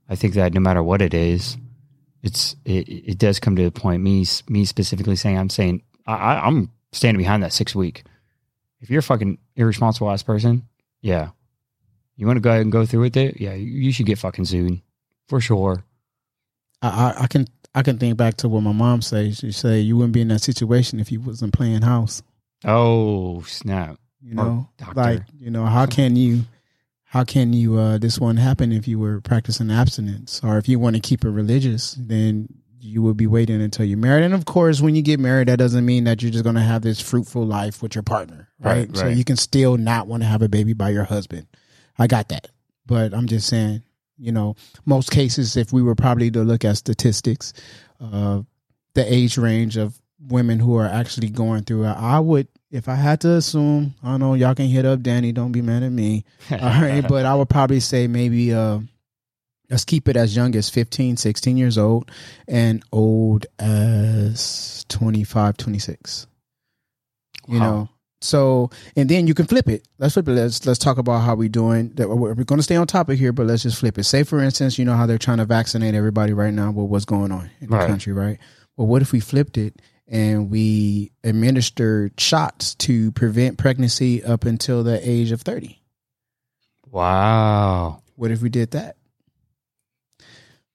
I 0.10 0.16
think 0.16 0.34
that 0.36 0.54
no 0.54 0.62
matter 0.62 0.82
what 0.82 1.02
it 1.02 1.14
is, 1.14 1.58
it's, 2.24 2.56
it, 2.66 2.88
it 2.90 3.18
does 3.18 3.40
come 3.40 3.56
to 3.58 3.64
the 3.64 3.72
point, 3.72 4.02
me, 4.02 4.26
me 4.48 4.64
specifically 4.66 5.18
saying, 5.18 5.38
I'm 5.38 5.50
saying, 5.50 5.84
I, 6.08 6.14
I- 6.16 6.48
I'm 6.48 6.72
standing 6.94 7.18
behind 7.20 7.44
that 7.44 7.54
six 7.54 7.76
week. 7.76 8.04
If 8.84 8.90
you're 8.90 9.00
a 9.00 9.04
fucking 9.04 9.38
irresponsible 9.56 10.12
ass 10.12 10.24
person, 10.24 10.68
yeah. 11.02 11.30
You 12.18 12.28
want 12.28 12.36
to 12.36 12.42
go 12.42 12.50
ahead 12.50 12.62
and 12.62 12.72
go 12.72 12.86
through 12.86 13.00
with 13.00 13.16
it? 13.16 13.40
Yeah, 13.40 13.54
you, 13.54 13.94
should 13.94 14.06
get 14.06 14.20
fucking 14.20 14.44
sued 14.44 14.82
for 15.28 15.40
sure. 15.40 15.86
I, 16.82 16.88
I, 16.90 17.24
I 17.24 17.28
can 17.28 17.48
I 17.74 17.82
can 17.82 17.98
think 17.98 18.18
back 18.18 18.36
to 18.38 18.50
what 18.50 18.62
my 18.62 18.74
mom 18.74 19.02
said. 19.02 19.38
She 19.38 19.54
said 19.54 19.86
you 19.86 19.96
wouldn't 19.96 20.14
be 20.14 20.20
in 20.20 20.28
that 20.28 20.42
situation 20.42 21.00
if 21.00 21.14
you 21.14 21.22
wasn't 21.22 21.54
playing 21.54 21.82
house. 21.82 22.22
Oh 22.66 23.42
snap! 23.44 23.98
You 24.22 24.36
know, 24.36 24.70
like 24.94 25.24
you 25.40 25.50
know, 25.50 25.66
how 25.66 25.86
can 25.86 26.18
you, 26.18 26.44
how 27.06 27.24
can 27.24 27.54
you? 27.54 27.78
uh 27.78 27.98
This 27.98 28.20
wouldn't 28.20 28.40
happen 28.40 28.74
if 28.74 28.86
you 28.86 29.00
were 29.00 29.22
practicing 29.22 29.72
abstinence, 29.72 30.42
or 30.44 30.58
if 30.58 30.68
you 30.68 30.78
want 30.78 30.98
to 30.98 31.02
keep 31.02 31.24
it 31.24 31.30
religious, 31.30 31.96
then 31.98 32.50
you 32.84 33.02
would 33.02 33.16
be 33.18 33.28
waiting 33.28 33.62
until 33.62 33.86
you're 33.86 33.98
married. 33.98 34.24
And 34.26 34.34
of 34.34 34.46
course, 34.46 34.82
when 34.82 34.96
you 34.96 35.02
get 35.02 35.20
married, 35.20 35.48
that 35.48 35.58
doesn't 35.58 35.86
mean 35.86 36.04
that 36.04 36.22
you're 36.22 36.32
just 36.32 36.44
going 36.44 36.56
to 36.56 36.62
have 36.62 36.82
this 36.82 37.00
fruitful 37.00 37.46
life 37.46 37.82
with 37.82 37.96
your 37.96 38.04
partner, 38.04 38.50
right? 38.60 38.88
Right, 38.88 38.98
So 38.98 39.06
right. 39.06 39.16
you 39.16 39.24
can 39.24 39.38
still 39.38 39.78
not 39.78 40.08
want 40.08 40.24
to 40.24 40.28
have 40.28 40.42
a 40.42 40.50
baby 40.50 40.74
by 40.74 40.90
your 40.90 41.06
husband. 41.06 41.48
I 41.98 42.08
got 42.08 42.30
that, 42.30 42.50
but 42.86 43.14
I'm 43.14 43.28
just 43.28 43.48
saying, 43.48 43.84
you 44.18 44.32
know, 44.32 44.56
most 44.86 45.12
cases, 45.12 45.56
if 45.58 45.72
we 45.72 45.82
were 45.82 45.96
probably 45.96 46.30
to 46.32 46.44
look 46.44 46.66
at 46.66 46.78
statistics, 46.78 47.54
uh, 48.02 48.42
the 48.96 49.14
age 49.14 49.38
range 49.38 49.78
of 49.78 50.00
women 50.28 50.60
who 50.60 50.76
are 50.78 50.86
actually 50.86 51.30
going 51.30 51.64
through 51.64 51.86
it, 51.86 51.94
I 51.94 52.20
would, 52.20 52.48
if 52.72 52.90
I 52.90 52.96
had 52.96 53.22
to 53.22 53.32
assume, 53.36 53.96
I 54.04 54.12
don't 54.12 54.20
know, 54.20 54.34
y'all 54.34 54.56
can 54.56 54.68
hit 54.68 54.86
up 54.86 55.02
Danny, 55.02 55.32
don't 55.32 55.52
be 55.52 55.62
mad 55.62 55.84
at 55.84 55.92
me. 55.92 56.26
All 56.52 56.58
right, 56.60 57.06
but 57.08 57.26
I 57.26 57.36
would 57.36 57.50
probably 57.50 57.80
say 57.80 58.08
maybe 58.08 58.54
uh 58.54 58.80
let's 59.70 59.86
keep 59.86 60.08
it 60.08 60.16
as 60.18 60.36
young 60.36 60.56
as 60.56 60.70
15, 60.70 61.18
16 61.18 61.58
years 61.58 61.78
old 61.78 62.12
and 62.48 62.84
old 62.92 63.46
as 63.60 64.86
25, 64.90 65.58
26. 65.58 66.28
You 67.48 67.60
Wow. 67.60 67.66
know. 67.66 67.90
So, 68.22 68.70
and 68.96 69.10
then 69.10 69.28
you 69.28 69.34
can 69.34 69.48
flip 69.48 69.68
it. 69.68 69.86
Let's 70.00 70.14
flip 70.14 70.30
it. 70.30 70.32
Let's 70.32 70.66
let's 70.66 70.80
talk 70.80 70.98
about 70.98 71.20
how 71.24 71.36
we 71.36 71.50
doing. 71.50 71.90
That 71.96 72.08
we're 72.08 72.34
going 72.36 72.60
to 72.60 72.64
stay 72.64 72.78
on 72.78 72.88
topic 72.88 73.20
here, 73.20 73.34
but 73.34 73.48
let's 73.48 73.64
just 73.64 73.78
flip 73.80 73.98
it. 73.98 74.06
Say, 74.06 74.24
for 74.24 74.40
instance, 74.40 74.80
you 74.80 74.86
know 74.86 74.96
how 74.96 75.06
they're 75.06 75.18
trying 75.18 75.40
to 75.40 75.46
vaccinate 75.46 75.94
everybody 75.94 76.32
right 76.32 76.54
now 76.54 76.72
with 76.72 76.90
what's 76.90 77.04
going 77.04 77.34
on 77.34 77.50
in 77.60 77.70
the 77.70 77.76
country, 77.88 78.14
right? 78.14 78.38
Well, 78.78 78.88
what 78.88 79.02
if 79.02 79.12
we 79.12 79.20
flipped 79.20 79.58
it 79.58 79.82
and 80.08 80.50
we 80.50 81.12
administered 81.26 82.18
shots 82.18 82.76
to 82.76 83.12
prevent 83.12 83.58
pregnancy 83.58 84.24
up 84.24 84.46
until 84.46 84.84
the 84.86 85.06
age 85.08 85.32
of 85.32 85.42
thirty? 85.42 85.82
wow. 86.90 88.02
What 88.16 88.32
if 88.32 88.42
we 88.42 88.48
did 88.50 88.72
that? 88.72 88.96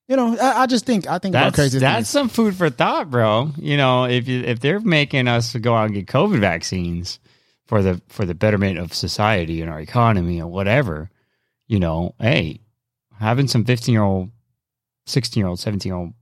You 0.09 0.17
know, 0.17 0.37
I, 0.39 0.63
I 0.63 0.67
just 0.67 0.87
think 0.87 1.07
I 1.07 1.19
think 1.19 1.35
about 1.35 1.45
That's 1.45 1.55
crazy 1.57 1.79
that's 1.81 1.97
things. 1.97 2.09
some 2.09 2.29
food 2.31 2.57
for 2.57 2.71
thought, 2.71 3.11
bro. 3.11 3.53
You 3.59 3.77
know, 3.77 4.05
if 4.05 4.27
you, 4.27 4.41
if 4.41 4.59
they're 4.61 4.81
making 4.81 5.29
us 5.29 5.55
go 5.55 5.75
out 5.75 5.87
and 5.87 5.95
get 5.95 6.07
COVID 6.07 6.41
vaccines 6.41 7.19
for 7.67 7.83
the 7.83 8.01
for 8.09 8.25
the 8.25 8.35
betterment 8.35 8.79
of 8.79 8.95
society 8.95 9.61
and 9.61 9.71
our 9.71 9.81
economy 9.81 10.39
and 10.41 10.51
whatever, 10.51 11.11
you 11.67 11.79
know, 11.79 12.15
hey, 12.19 12.61
having 13.21 13.49
some 13.49 13.65
fifteen 13.67 13.93
year 13.93 14.03
old, 14.03 14.31
sixteen 15.05 15.43
year 15.43 15.49
old, 15.49 15.61
seventeen 15.61 15.91
year 15.91 15.99
old 15.99 16.15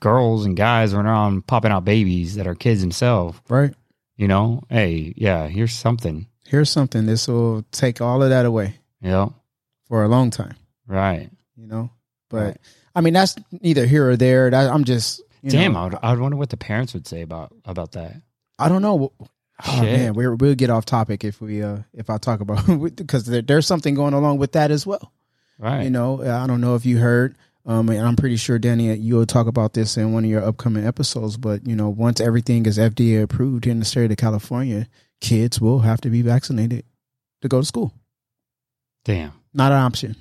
girls 0.00 0.46
and 0.46 0.56
guys 0.56 0.94
running 0.94 1.10
around 1.10 1.46
popping 1.46 1.72
out 1.72 1.84
babies 1.84 2.36
that 2.36 2.46
are 2.46 2.54
kids 2.54 2.80
themselves, 2.80 3.38
Right. 3.48 3.74
you 4.16 4.28
know, 4.28 4.62
hey, 4.70 5.12
yeah, 5.16 5.48
here's 5.48 5.72
something, 5.74 6.26
Here's 6.46 6.70
something. 6.70 7.04
This 7.04 7.28
will 7.28 7.64
take 7.72 8.00
all 8.00 8.22
of 8.22 8.30
that 8.30 8.46
away 8.46 8.76
know, 9.02 9.34
for 9.86 10.02
a 10.04 10.08
long 10.08 10.30
time. 10.30 10.54
right? 10.86 11.28
You 11.56 11.66
know, 11.66 11.90
but 12.28 12.44
Right. 12.44 12.56
I 12.94 13.00
mean 13.00 13.14
that's 13.14 13.36
neither 13.50 13.86
here 13.86 14.08
or 14.10 14.16
there. 14.16 14.50
That, 14.50 14.70
I'm 14.70 14.84
just 14.84 15.22
Damn, 15.46 15.74
know, 15.74 15.78
I 15.80 15.84
would, 15.84 15.98
I 16.02 16.10
would 16.10 16.20
wonder 16.20 16.36
what 16.36 16.50
the 16.50 16.56
parents 16.56 16.94
would 16.94 17.06
say 17.06 17.22
about 17.22 17.54
about 17.64 17.92
that. 17.92 18.20
I 18.58 18.68
don't 18.68 18.82
know. 18.82 19.12
Oh 19.66 19.82
man, 19.82 20.14
we're, 20.14 20.34
we'll 20.34 20.54
get 20.54 20.70
off 20.70 20.84
topic 20.84 21.24
if 21.24 21.40
we 21.40 21.62
uh 21.62 21.78
if 21.92 22.10
I 22.10 22.18
talk 22.18 22.40
about 22.40 22.64
because 22.96 23.24
there, 23.26 23.42
there's 23.42 23.66
something 23.66 23.94
going 23.94 24.14
along 24.14 24.38
with 24.38 24.52
that 24.52 24.70
as 24.70 24.86
well. 24.86 25.12
Right. 25.58 25.82
You 25.84 25.90
know, 25.90 26.22
I 26.22 26.46
don't 26.46 26.60
know 26.60 26.74
if 26.74 26.86
you 26.86 26.98
heard. 26.98 27.36
Um, 27.66 27.90
and 27.90 28.00
I'm 28.00 28.16
pretty 28.16 28.36
sure 28.36 28.58
Danny, 28.58 28.94
you'll 28.94 29.26
talk 29.26 29.46
about 29.46 29.74
this 29.74 29.98
in 29.98 30.14
one 30.14 30.24
of 30.24 30.30
your 30.30 30.42
upcoming 30.42 30.86
episodes. 30.86 31.36
But 31.36 31.66
you 31.66 31.76
know, 31.76 31.90
once 31.90 32.20
everything 32.20 32.64
is 32.66 32.78
FDA 32.78 33.22
approved 33.22 33.66
in 33.66 33.78
the 33.78 33.84
state 33.84 34.10
of 34.10 34.16
California, 34.16 34.88
kids 35.20 35.60
will 35.60 35.80
have 35.80 36.00
to 36.02 36.08
be 36.10 36.22
vaccinated 36.22 36.84
to 37.42 37.48
go 37.48 37.60
to 37.60 37.66
school. 37.66 37.92
Damn. 39.04 39.32
Not 39.52 39.72
an 39.72 39.78
option. 39.78 40.16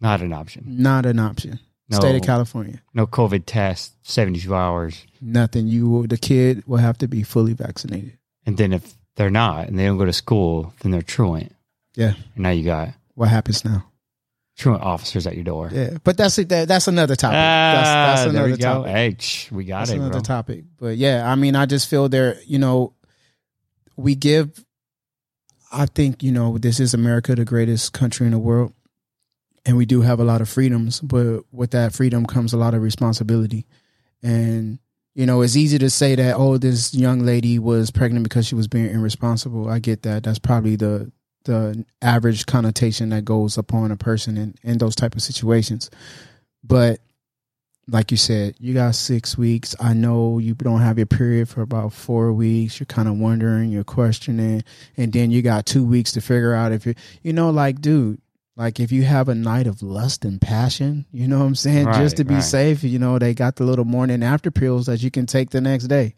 Not 0.00 0.20
an 0.22 0.32
option. 0.32 0.64
Not 0.66 1.06
an 1.06 1.18
option. 1.18 1.58
No. 1.88 1.98
State 1.98 2.16
of 2.16 2.22
California. 2.22 2.80
No 2.94 3.06
COVID 3.06 3.42
test, 3.46 3.94
72 4.02 4.54
hours. 4.54 5.04
Nothing. 5.20 5.66
You 5.66 5.88
will, 5.88 6.06
the 6.06 6.16
kid 6.16 6.62
will 6.66 6.78
have 6.78 6.96
to 6.98 7.08
be 7.08 7.22
fully 7.24 7.52
vaccinated. 7.52 8.16
And 8.46 8.56
then 8.56 8.72
if 8.72 8.94
they're 9.16 9.28
not 9.30 9.66
and 9.68 9.78
they 9.78 9.86
don't 9.86 9.98
go 9.98 10.04
to 10.04 10.12
school, 10.12 10.72
then 10.82 10.92
they're 10.92 11.02
truant. 11.02 11.54
Yeah. 11.96 12.14
And 12.36 12.44
now 12.44 12.50
you 12.50 12.64
got 12.64 12.90
What 13.14 13.28
happens 13.28 13.64
now? 13.64 13.84
truant 14.56 14.82
officers 14.82 15.26
at 15.26 15.34
your 15.34 15.44
door. 15.44 15.70
Yeah, 15.72 15.96
but 16.04 16.16
that's 16.18 16.38
it. 16.38 16.48
That, 16.50 16.68
that's 16.68 16.86
another 16.86 17.16
topic. 17.16 17.32
that's, 17.32 17.88
Ah, 17.88 18.06
that's 18.14 18.32
there 18.32 18.44
another 18.44 18.56
topic. 18.60 18.92
Hey, 18.92 19.16
shh, 19.18 19.50
we 19.50 19.64
got 19.64 19.78
that's 19.80 19.90
it, 19.92 19.96
another 19.96 20.10
bro. 20.12 20.20
topic. 20.20 20.64
But 20.78 20.96
yeah, 20.98 21.30
I 21.30 21.34
mean, 21.34 21.56
I 21.56 21.64
just 21.66 21.88
feel 21.88 22.08
there. 22.10 22.38
You 22.46 22.58
know, 22.58 22.92
we 23.96 24.14
give. 24.14 24.64
I 25.72 25.86
think 25.86 26.22
you 26.22 26.30
know 26.32 26.58
this 26.58 26.78
is 26.78 26.92
America, 26.94 27.34
the 27.34 27.44
greatest 27.46 27.92
country 27.94 28.26
in 28.26 28.32
the 28.32 28.38
world, 28.38 28.74
and 29.66 29.76
we 29.76 29.86
do 29.86 30.00
have 30.00 30.20
a 30.20 30.24
lot 30.24 30.40
of 30.40 30.48
freedoms. 30.48 31.00
But 31.00 31.44
with 31.52 31.72
that 31.72 31.92
freedom 31.92 32.26
comes 32.26 32.52
a 32.52 32.56
lot 32.56 32.74
of 32.74 32.82
responsibility, 32.82 33.66
and 34.22 34.78
you 35.14 35.26
know 35.26 35.42
it's 35.42 35.56
easy 35.56 35.78
to 35.78 35.90
say 35.90 36.14
that 36.14 36.36
oh 36.36 36.58
this 36.58 36.94
young 36.94 37.20
lady 37.20 37.58
was 37.58 37.90
pregnant 37.90 38.24
because 38.24 38.46
she 38.46 38.54
was 38.54 38.68
being 38.68 38.90
irresponsible. 38.90 39.68
I 39.68 39.78
get 39.78 40.02
that. 40.02 40.24
That's 40.24 40.38
probably 40.38 40.76
the 40.76 41.10
the 41.44 41.84
average 42.02 42.46
connotation 42.46 43.08
that 43.10 43.24
goes 43.24 43.56
upon 43.56 43.90
a 43.90 43.96
person 43.96 44.36
in 44.36 44.54
in 44.62 44.78
those 44.78 44.94
type 44.94 45.14
of 45.14 45.22
situations, 45.22 45.90
but 46.62 47.00
like 47.90 48.10
you 48.12 48.16
said, 48.16 48.54
you 48.60 48.72
got 48.72 48.94
six 48.94 49.36
weeks. 49.36 49.74
I 49.80 49.94
know 49.94 50.38
you 50.38 50.54
don't 50.54 50.80
have 50.80 50.96
your 50.96 51.06
period 51.06 51.48
for 51.48 51.60
about 51.60 51.92
four 51.92 52.32
weeks. 52.32 52.78
You're 52.78 52.86
kind 52.86 53.08
of 53.08 53.18
wondering, 53.18 53.70
you're 53.70 53.82
questioning, 53.82 54.62
and 54.96 55.12
then 55.12 55.32
you 55.32 55.42
got 55.42 55.66
two 55.66 55.84
weeks 55.84 56.12
to 56.12 56.20
figure 56.20 56.54
out 56.54 56.70
if 56.70 56.86
you, 56.86 56.94
you 57.22 57.32
know, 57.32 57.50
like, 57.50 57.80
dude, 57.80 58.20
like 58.60 58.78
if 58.78 58.92
you 58.92 59.04
have 59.04 59.30
a 59.30 59.34
night 59.34 59.66
of 59.66 59.82
lust 59.82 60.26
and 60.26 60.38
passion, 60.38 61.06
you 61.10 61.26
know 61.26 61.38
what 61.38 61.46
I'm 61.46 61.54
saying? 61.54 61.86
Right, 61.86 61.96
Just 62.02 62.18
to 62.18 62.24
be 62.24 62.34
right. 62.34 62.42
safe, 62.42 62.84
you 62.84 62.98
know, 62.98 63.18
they 63.18 63.32
got 63.32 63.56
the 63.56 63.64
little 63.64 63.86
morning 63.86 64.22
after 64.22 64.50
pills 64.50 64.84
that 64.84 65.02
you 65.02 65.10
can 65.10 65.24
take 65.24 65.48
the 65.48 65.62
next 65.62 65.84
day. 65.86 66.14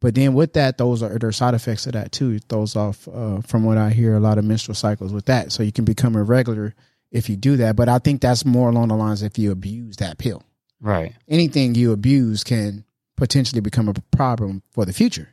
But 0.00 0.16
then 0.16 0.34
with 0.34 0.54
that, 0.54 0.76
those 0.76 1.04
are 1.04 1.16
there 1.20 1.30
side 1.30 1.54
effects 1.54 1.86
of 1.86 1.92
that 1.92 2.10
too. 2.10 2.32
It 2.32 2.46
throws 2.48 2.74
off, 2.74 3.06
uh, 3.06 3.42
from 3.42 3.62
what 3.62 3.78
I 3.78 3.90
hear, 3.90 4.16
a 4.16 4.20
lot 4.20 4.38
of 4.38 4.44
menstrual 4.44 4.74
cycles 4.74 5.12
with 5.12 5.26
that. 5.26 5.52
So 5.52 5.62
you 5.62 5.70
can 5.70 5.84
become 5.84 6.16
irregular 6.16 6.74
if 7.12 7.30
you 7.30 7.36
do 7.36 7.56
that. 7.58 7.76
But 7.76 7.88
I 7.88 7.98
think 8.00 8.20
that's 8.20 8.44
more 8.44 8.70
along 8.70 8.88
the 8.88 8.96
lines 8.96 9.22
if 9.22 9.38
you 9.38 9.52
abuse 9.52 9.98
that 9.98 10.18
pill 10.18 10.42
Right. 10.80 11.14
anything 11.28 11.76
you 11.76 11.92
abuse 11.92 12.42
can 12.42 12.84
potentially 13.16 13.60
become 13.60 13.88
a 13.88 13.94
problem 14.16 14.64
for 14.72 14.84
the 14.84 14.92
future. 14.92 15.28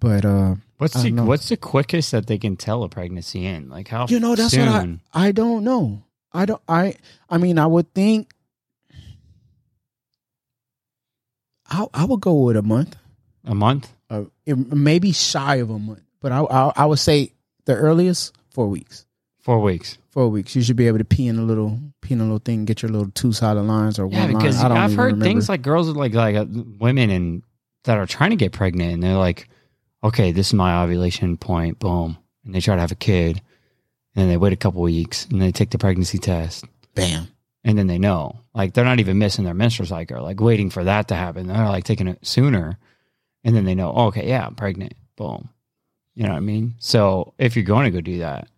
But 0.00 0.26
uh 0.26 0.56
What's 0.78 1.00
the 1.02 1.10
know. 1.10 1.24
what's 1.24 1.48
the 1.48 1.56
quickest 1.56 2.12
that 2.12 2.26
they 2.26 2.38
can 2.38 2.56
tell 2.56 2.82
a 2.84 2.88
pregnancy 2.88 3.44
in? 3.44 3.68
Like 3.68 3.88
how 3.88 4.06
you 4.08 4.18
know 4.20 4.34
that's 4.34 4.52
soon? 4.52 4.66
what 5.12 5.20
I 5.22 5.28
I 5.28 5.32
don't 5.32 5.64
know. 5.64 6.02
I 6.32 6.44
don't 6.46 6.62
I 6.68 6.94
I 7.28 7.38
mean 7.38 7.58
I 7.58 7.66
would 7.66 7.92
think 7.94 8.32
I 11.68 11.86
I 11.92 12.04
would 12.04 12.20
go 12.20 12.34
with 12.34 12.56
a 12.56 12.62
month. 12.62 12.96
a 13.44 13.54
month? 13.54 13.92
Uh, 14.10 14.24
it, 14.46 14.56
maybe 14.72 15.12
shy 15.12 15.56
of 15.56 15.68
a 15.70 15.78
month, 15.78 16.00
but 16.20 16.32
I, 16.32 16.40
I 16.42 16.72
I 16.76 16.86
would 16.86 16.98
say 16.98 17.32
the 17.66 17.74
earliest 17.74 18.34
4 18.54 18.68
weeks. 18.68 19.04
Four 19.40 19.60
weeks. 19.60 19.98
Four 20.10 20.28
weeks. 20.28 20.54
You 20.56 20.62
should 20.62 20.76
be 20.76 20.86
able 20.88 20.98
to 20.98 21.04
pee 21.04 21.26
in 21.26 21.38
a 21.38 21.42
little, 21.42 21.78
pee 22.02 22.14
in 22.14 22.20
a 22.20 22.24
little 22.24 22.38
thing, 22.38 22.64
get 22.64 22.82
your 22.82 22.90
little 22.90 23.10
two 23.12 23.32
sided 23.32 23.62
lines 23.62 23.98
or 23.98 24.06
Yeah, 24.10 24.24
one 24.24 24.32
line. 24.32 24.42
because 24.42 24.62
I 24.62 24.68
don't 24.68 24.76
I've 24.78 24.94
heard 24.94 25.04
remember. 25.12 25.24
things 25.24 25.48
like 25.48 25.62
girls 25.62 25.88
like 25.88 26.12
like 26.14 26.36
uh, 26.36 26.44
women 26.78 27.10
and 27.10 27.42
that 27.84 27.96
are 27.98 28.06
trying 28.06 28.30
to 28.30 28.36
get 28.36 28.52
pregnant, 28.52 28.92
and 28.94 29.02
they're 29.02 29.16
like, 29.16 29.48
"Okay, 30.02 30.32
this 30.32 30.48
is 30.48 30.54
my 30.54 30.82
ovulation 30.82 31.36
point." 31.36 31.78
Boom, 31.78 32.18
and 32.44 32.54
they 32.54 32.60
try 32.60 32.74
to 32.74 32.80
have 32.80 32.92
a 32.92 32.96
kid, 32.96 33.40
and 34.14 34.22
then 34.22 34.28
they 34.28 34.36
wait 34.36 34.52
a 34.52 34.56
couple 34.56 34.82
weeks, 34.82 35.26
and 35.26 35.40
they 35.40 35.52
take 35.52 35.70
the 35.70 35.78
pregnancy 35.78 36.18
test, 36.18 36.64
bam. 36.94 37.28
and 37.64 37.78
then 37.78 37.86
they 37.86 37.98
know. 37.98 38.40
Like 38.54 38.74
they're 38.74 38.84
not 38.84 39.00
even 39.00 39.18
missing 39.18 39.44
their 39.44 39.54
menstrual 39.54 39.86
cycle, 39.86 40.22
like 40.22 40.40
waiting 40.40 40.70
for 40.70 40.84
that 40.84 41.08
to 41.08 41.14
happen. 41.14 41.46
They're 41.46 41.68
like 41.68 41.84
taking 41.84 42.08
it 42.08 42.26
sooner, 42.26 42.78
and 43.44 43.54
then 43.54 43.64
they 43.64 43.74
know. 43.74 43.92
Oh, 43.94 44.06
okay, 44.06 44.28
yeah, 44.28 44.46
I'm 44.46 44.54
pregnant. 44.54 44.94
Boom. 45.16 45.48
You 46.14 46.24
know 46.24 46.30
what 46.30 46.38
I 46.38 46.40
mean? 46.40 46.74
So 46.78 47.34
if 47.38 47.54
you're 47.54 47.64
going 47.64 47.84
to 47.84 47.90
go 47.92 48.00
do 48.00 48.18
that, 48.18 48.48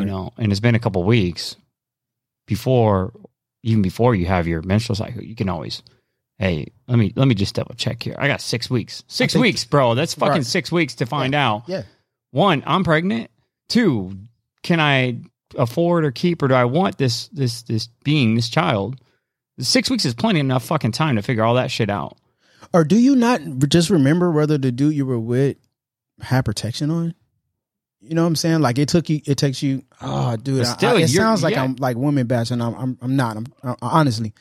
you 0.00 0.04
know, 0.06 0.32
and 0.38 0.50
it's 0.50 0.60
been 0.60 0.74
a 0.74 0.78
couple 0.80 1.02
weeks 1.04 1.56
before, 2.46 3.12
even 3.62 3.82
before 3.82 4.14
you 4.14 4.26
have 4.26 4.46
your 4.46 4.62
menstrual 4.62 4.96
cycle, 4.96 5.22
you 5.22 5.34
can 5.34 5.48
always, 5.48 5.82
hey, 6.38 6.66
let 6.88 6.98
me 6.98 7.12
let 7.16 7.28
me 7.28 7.34
just 7.34 7.54
double 7.54 7.74
check 7.74 8.02
here. 8.02 8.14
I 8.18 8.26
got 8.28 8.40
six 8.40 8.68
weeks, 8.70 9.02
six 9.08 9.34
weeks, 9.34 9.64
bro. 9.64 9.94
That's 9.94 10.14
fucking 10.14 10.32
Right. 10.34 10.44
six 10.46 10.70
weeks 10.72 10.94
to 10.96 11.06
find 11.06 11.34
out. 11.34 11.64
Yeah. 11.66 11.82
One, 12.30 12.62
I'm 12.66 12.84
pregnant. 12.84 13.30
Two, 13.68 14.16
can 14.62 14.80
I 14.80 15.20
afford 15.56 16.04
or 16.04 16.10
keep 16.10 16.42
or 16.42 16.48
do 16.48 16.54
I 16.54 16.64
want 16.64 16.98
this 16.98 17.28
this 17.28 17.62
this 17.62 17.88
being 18.04 18.34
this 18.34 18.48
child? 18.48 19.00
Six 19.58 19.88
weeks 19.90 20.04
is 20.04 20.12
plenty 20.14 20.40
enough 20.40 20.64
fucking 20.64 20.92
time 20.92 21.16
to 21.16 21.22
figure 21.22 21.42
all 21.42 21.54
that 21.54 21.70
shit 21.70 21.88
out. 21.88 22.18
Or 22.74 22.84
do 22.84 22.98
you 22.98 23.16
not 23.16 23.40
just 23.68 23.88
remember 23.90 24.30
whether 24.30 24.58
the 24.58 24.70
dude 24.70 24.94
you 24.94 25.06
were 25.06 25.18
with 25.18 25.56
had 26.20 26.44
protection 26.44 26.90
on? 26.90 27.14
You 28.00 28.14
know 28.14 28.22
what 28.22 28.28
I'm 28.28 28.36
saying? 28.36 28.60
Like 28.60 28.78
it 28.78 28.88
took 28.88 29.08
you, 29.08 29.20
it 29.24 29.36
takes 29.38 29.62
you. 29.62 29.82
Oh, 30.02 30.36
dude, 30.36 30.58
But 30.58 30.66
I- 30.66 30.72
still, 30.74 30.96
I- 30.96 31.00
it 31.00 31.08
sounds 31.08 31.42
like 31.42 31.54
yeah. 31.54 31.62
I'm 31.64 31.76
like 31.76 31.96
women 31.96 32.26
bashing. 32.26 32.60
I'm, 32.60 32.74
I'm, 32.74 32.98
I'm 33.00 33.16
not. 33.16 33.36
I'm 33.38 33.46
uh, 33.62 33.74
honestly, 33.80 34.32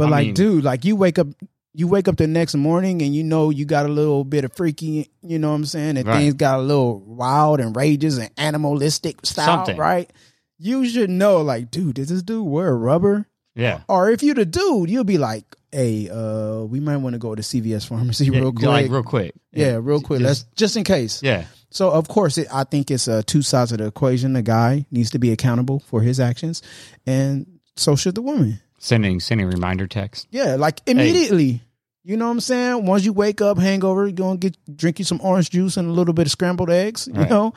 but 0.00 0.08
I 0.08 0.10
like, 0.10 0.26
mean- 0.26 0.34
dude, 0.34 0.64
like 0.64 0.84
you 0.84 0.96
wake 0.96 1.18
up 1.18 1.28
you 1.72 1.86
wake 1.86 2.08
up 2.08 2.16
the 2.16 2.26
next 2.26 2.56
morning 2.56 3.00
and 3.00 3.14
you 3.14 3.22
know 3.22 3.50
you 3.50 3.64
got 3.64 3.86
a 3.86 3.88
little 3.88 4.24
bit 4.24 4.44
of 4.44 4.52
freaky, 4.56 5.08
you 5.22 5.38
know 5.38 5.50
what 5.50 5.54
I'm 5.54 5.64
saying? 5.64 5.98
And 5.98 6.06
Right. 6.08 6.18
things 6.18 6.34
got 6.34 6.58
a 6.58 6.62
little 6.62 6.98
wild 7.00 7.60
and 7.60 7.76
rages 7.76 8.18
and 8.18 8.28
animalistic 8.36 9.24
style, 9.24 9.58
Something. 9.64 9.76
right? 9.76 10.12
You 10.58 10.84
should 10.88 11.10
know, 11.10 11.38
like, 11.42 11.70
dude, 11.70 11.94
did 11.94 12.08
this 12.08 12.22
dude 12.22 12.44
wear 12.44 12.76
rubber? 12.76 13.26
Yeah. 13.54 13.82
Or 13.88 14.10
if 14.10 14.22
you're 14.24 14.34
the 14.34 14.44
dude, 14.44 14.90
you'll 14.90 15.04
be 15.04 15.16
like, 15.18 15.44
hey, 15.70 16.08
uh, 16.10 16.62
we 16.64 16.80
might 16.80 16.96
want 16.96 17.12
to 17.14 17.18
go 17.20 17.36
to 17.36 17.42
CVS 17.42 17.86
pharmacy 17.86 18.24
Yeah, 18.32 18.40
real 18.40 18.52
quick. 18.52 18.66
Like 18.66 18.90
real 18.90 19.02
quick. 19.04 19.34
yeah, 19.52 19.78
real 19.80 20.00
quick. 20.00 20.18
Just- 20.20 20.46
Let's 20.46 20.56
just 20.56 20.76
in 20.76 20.82
case. 20.82 21.22
Yeah. 21.22 21.44
So 21.70 21.90
of 21.90 22.08
course, 22.08 22.36
it, 22.36 22.48
I 22.52 22.64
think 22.64 22.90
it's 22.90 23.06
uh, 23.06 23.22
two 23.24 23.42
sides 23.42 23.70
of 23.70 23.78
the 23.78 23.86
equation. 23.86 24.32
The 24.32 24.42
guy 24.42 24.86
needs 24.90 25.10
to 25.10 25.20
be 25.20 25.30
accountable 25.30 25.78
for 25.86 26.02
his 26.02 26.18
actions, 26.18 26.62
and 27.06 27.46
so 27.76 27.94
should 27.94 28.16
the 28.16 28.22
woman. 28.22 28.60
Sending 28.82 29.20
sending 29.20 29.46
reminder 29.46 29.86
text. 29.86 30.26
Yeah, 30.30 30.56
like 30.56 30.80
immediately. 30.86 31.60
You 32.02 32.16
know 32.16 32.24
what 32.24 32.32
I'm 32.32 32.40
saying? 32.40 32.86
Once 32.86 33.04
you 33.04 33.12
wake 33.12 33.42
up, 33.42 33.58
hangover, 33.58 34.06
you 34.06 34.12
gonna 34.14 34.38
get 34.38 34.56
drink 34.74 34.98
you 34.98 35.04
some 35.04 35.20
orange 35.22 35.50
juice 35.50 35.76
and 35.76 35.86
a 35.86 35.92
little 35.92 36.14
bit 36.14 36.26
of 36.26 36.30
scrambled 36.32 36.70
eggs. 36.70 37.06
You 37.06 37.20
Right. 37.20 37.28
know, 37.30 37.52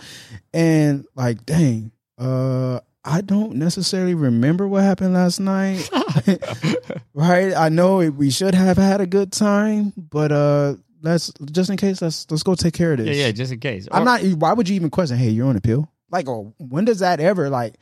and 0.54 1.06
like, 1.16 1.46
dang, 1.46 1.92
uh, 2.18 2.82
I 3.06 3.22
don't 3.22 3.56
necessarily 3.56 4.16
remember 4.16 4.68
what 4.68 4.84
happened 4.84 5.14
last 5.14 5.40
night. 5.40 5.90
right? 7.14 7.54
I 7.56 7.70
know 7.70 8.02
it, 8.02 8.10
we 8.10 8.30
should 8.30 8.54
have 8.54 8.78
had 8.78 9.00
a 9.00 9.08
good 9.08 9.32
time, 9.32 9.94
but 9.96 10.32
uh, 10.34 10.76
let's 11.02 11.32
just 11.52 11.70
in 11.70 11.78
case, 11.78 12.02
let's 12.02 12.30
let's 12.30 12.44
go 12.44 12.56
take 12.56 12.74
care 12.74 12.92
of 12.92 12.98
this. 12.98 13.16
Yeah, 13.16 13.28
yeah, 13.28 13.32
just 13.32 13.54
in 13.54 13.60
case. 13.62 13.88
I'm 13.92 14.04
not. 14.04 14.22
Why 14.24 14.52
would 14.52 14.68
you 14.68 14.76
even 14.76 14.90
question? 14.90 15.18
Hey, 15.18 15.30
you're 15.30 15.48
on 15.48 15.56
a 15.56 15.62
pill. 15.62 15.90
Like, 16.12 16.28
oh, 16.28 16.54
when 16.60 16.86
does 16.86 17.00
that 17.00 17.20
ever 17.20 17.50
like? 17.50 17.76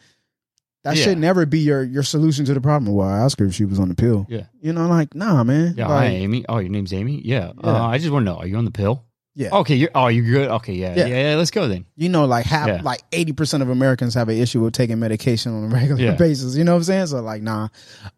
That 0.83 0.97
Yeah. 0.97 1.03
should 1.03 1.17
never 1.19 1.45
be 1.45 1.59
your 1.59 1.83
your 1.83 2.03
solution 2.03 2.43
to 2.45 2.53
the 2.53 2.61
problem. 2.61 2.93
Well, 2.95 3.07
I 3.07 3.19
asked 3.19 3.39
her 3.39 3.45
if 3.45 3.53
she 3.53 3.65
was 3.65 3.79
on 3.79 3.89
the 3.89 3.95
pill. 3.95 4.25
Yeah. 4.29 4.45
You 4.61 4.73
know, 4.73 4.87
like, 4.87 5.13
nah, 5.13 5.43
man. 5.43 5.75
Yeah, 5.77 5.87
Like, 5.87 6.07
hi 6.09 6.15
Amy. 6.15 6.43
Oh, 6.49 6.57
your 6.57 6.69
name's 6.71 6.91
Amy. 6.93 7.21
Yeah. 7.23 7.51
Yeah. 7.63 7.69
Uh, 7.69 7.83
I 7.87 7.97
just 7.99 8.09
want 8.11 8.25
to 8.25 8.31
know: 8.31 8.37
Are 8.39 8.47
you 8.47 8.57
on 8.57 8.65
the 8.65 8.71
pill? 8.71 9.03
Yeah. 9.35 9.49
Okay. 9.53 9.75
You're. 9.75 9.91
Oh, 9.95 10.07
you're 10.07 10.25
good. 10.25 10.49
Okay. 10.49 10.73
Yeah. 10.73 10.93
Yeah. 10.95 11.05
Yeah. 11.05 11.29
yeah, 11.31 11.35
let's 11.37 11.51
go 11.51 11.67
then. 11.67 11.85
you 11.95 12.09
know, 12.09 12.25
like 12.25 12.45
half, 12.45 12.67
Yeah. 12.67 12.81
like 12.83 13.01
eighty 13.13 13.31
percent 13.31 13.61
of 13.63 13.69
Americans 13.69 14.13
have 14.15 14.27
an 14.27 14.37
issue 14.37 14.59
with 14.61 14.73
taking 14.73 14.99
medication 14.99 15.53
on 15.53 15.65
a 15.65 15.67
regular 15.73 16.15
basis. 16.17 16.55
You 16.57 16.63
know 16.63 16.71
what 16.73 16.77
I'm 16.79 16.83
saying? 16.83 17.07
So, 17.07 17.21
like, 17.21 17.41
nah. 17.43 17.67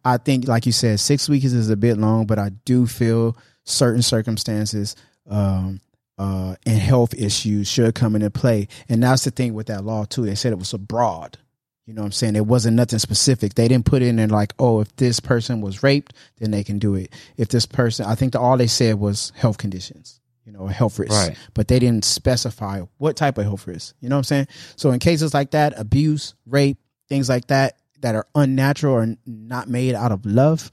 I 0.06 0.18
think, 0.18 0.48
like 0.48 0.66
you 0.66 0.72
said, 0.72 1.00
six 1.00 1.28
weeks 1.30 1.46
is 1.46 1.70
a 1.70 1.76
bit 1.78 1.98
long, 1.98 2.26
but 2.26 2.40
I 2.40 2.50
do 2.66 2.88
feel 2.88 3.38
certain 3.66 4.02
circumstances 4.02 4.96
um, 5.30 5.82
uh, 6.18 6.56
and 6.66 6.80
health 6.80 7.14
issues 7.14 7.68
should 7.68 7.94
come 7.96 8.16
into 8.16 8.30
play. 8.30 8.68
And 8.90 9.04
that's 9.04 9.24
the 9.26 9.32
thing 9.32 9.54
with 9.54 9.68
that 9.68 9.84
law 9.84 10.06
too. 10.06 10.26
They 10.26 10.36
said 10.36 10.52
it 10.54 10.60
was 10.60 10.74
abroad. 10.74 11.38
You 11.86 11.94
know 11.94 12.02
what 12.02 12.08
I'm 12.08 12.12
saying? 12.14 12.36
It 12.38 12.46
wasn't 12.46 12.78
nothing 12.78 13.00
specific. 13.00 13.56
They 13.56 13.68
didn't 13.68 13.86
put 13.86 14.02
in 14.02 14.16
there 14.16 14.28
like, 14.28 14.54
oh, 14.58 14.80
if 14.80 14.96
this 14.96 15.20
person 15.20 15.60
was 15.60 15.84
raped, 15.84 16.14
then 16.38 16.52
they 16.52 16.64
can 16.64 16.80
do 16.80 16.96
it. 16.96 17.14
If 17.36 17.50
this 17.50 17.66
person, 17.66 18.06
I 18.06 18.16
think 18.16 18.32
the, 18.32 18.40
all 18.40 18.56
they 18.56 18.68
said 18.68 19.00
was 19.00 19.34
health 19.36 19.58
conditions, 19.58 20.22
you 20.46 20.54
know, 20.54 20.68
health 20.68 20.98
risks. 20.98 21.28
Right. 21.28 21.38
But 21.54 21.68
they 21.68 21.80
didn't 21.80 22.06
specify 22.06 22.84
what 23.00 23.18
type 23.18 23.38
of 23.38 23.44
health 23.44 23.68
risk. 23.68 23.96
You 24.00 24.08
know 24.08 24.16
what 24.16 24.20
I'm 24.20 24.24
saying? 24.24 24.48
So 24.78 24.92
in 24.92 25.00
cases 25.00 25.34
like 25.34 25.52
that, 25.52 25.74
abuse, 25.78 26.36
rape, 26.46 26.78
things 27.10 27.28
like 27.28 27.48
that, 27.48 27.78
that 28.00 28.16
are 28.16 28.28
unnatural 28.34 28.96
or 28.96 29.16
not 29.26 29.68
made 29.68 29.94
out 29.96 30.14
of 30.14 30.26
love, 30.26 30.72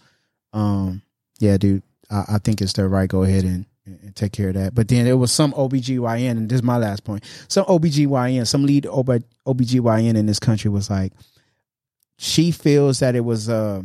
um, 0.52 1.02
yeah, 1.40 1.56
dude, 1.56 1.82
I, 2.08 2.24
I 2.34 2.38
think 2.38 2.60
it's 2.60 2.74
their 2.74 2.88
right. 2.88 3.08
Go 3.08 3.24
ahead 3.24 3.44
and, 3.44 3.66
and 4.02 4.14
take 4.16 4.32
care 4.32 4.48
of 4.48 4.54
that. 4.54 4.74
But 4.74 4.88
then 4.88 5.04
there 5.04 5.16
was 5.16 5.32
some 5.32 5.52
OBGYN, 5.52 6.30
and 6.30 6.48
this 6.48 6.56
is 6.56 6.62
my 6.62 6.76
last 6.76 7.04
point. 7.04 7.24
Some 7.48 7.64
OBGYN, 7.66 8.46
some 8.46 8.64
lead 8.64 8.86
OB, 8.86 9.22
OBGYN 9.46 10.16
in 10.16 10.26
this 10.26 10.38
country 10.38 10.70
was 10.70 10.88
like, 10.90 11.12
she 12.18 12.50
feels 12.50 12.98
that 13.00 13.14
it 13.16 13.24
was, 13.24 13.48
uh, 13.48 13.82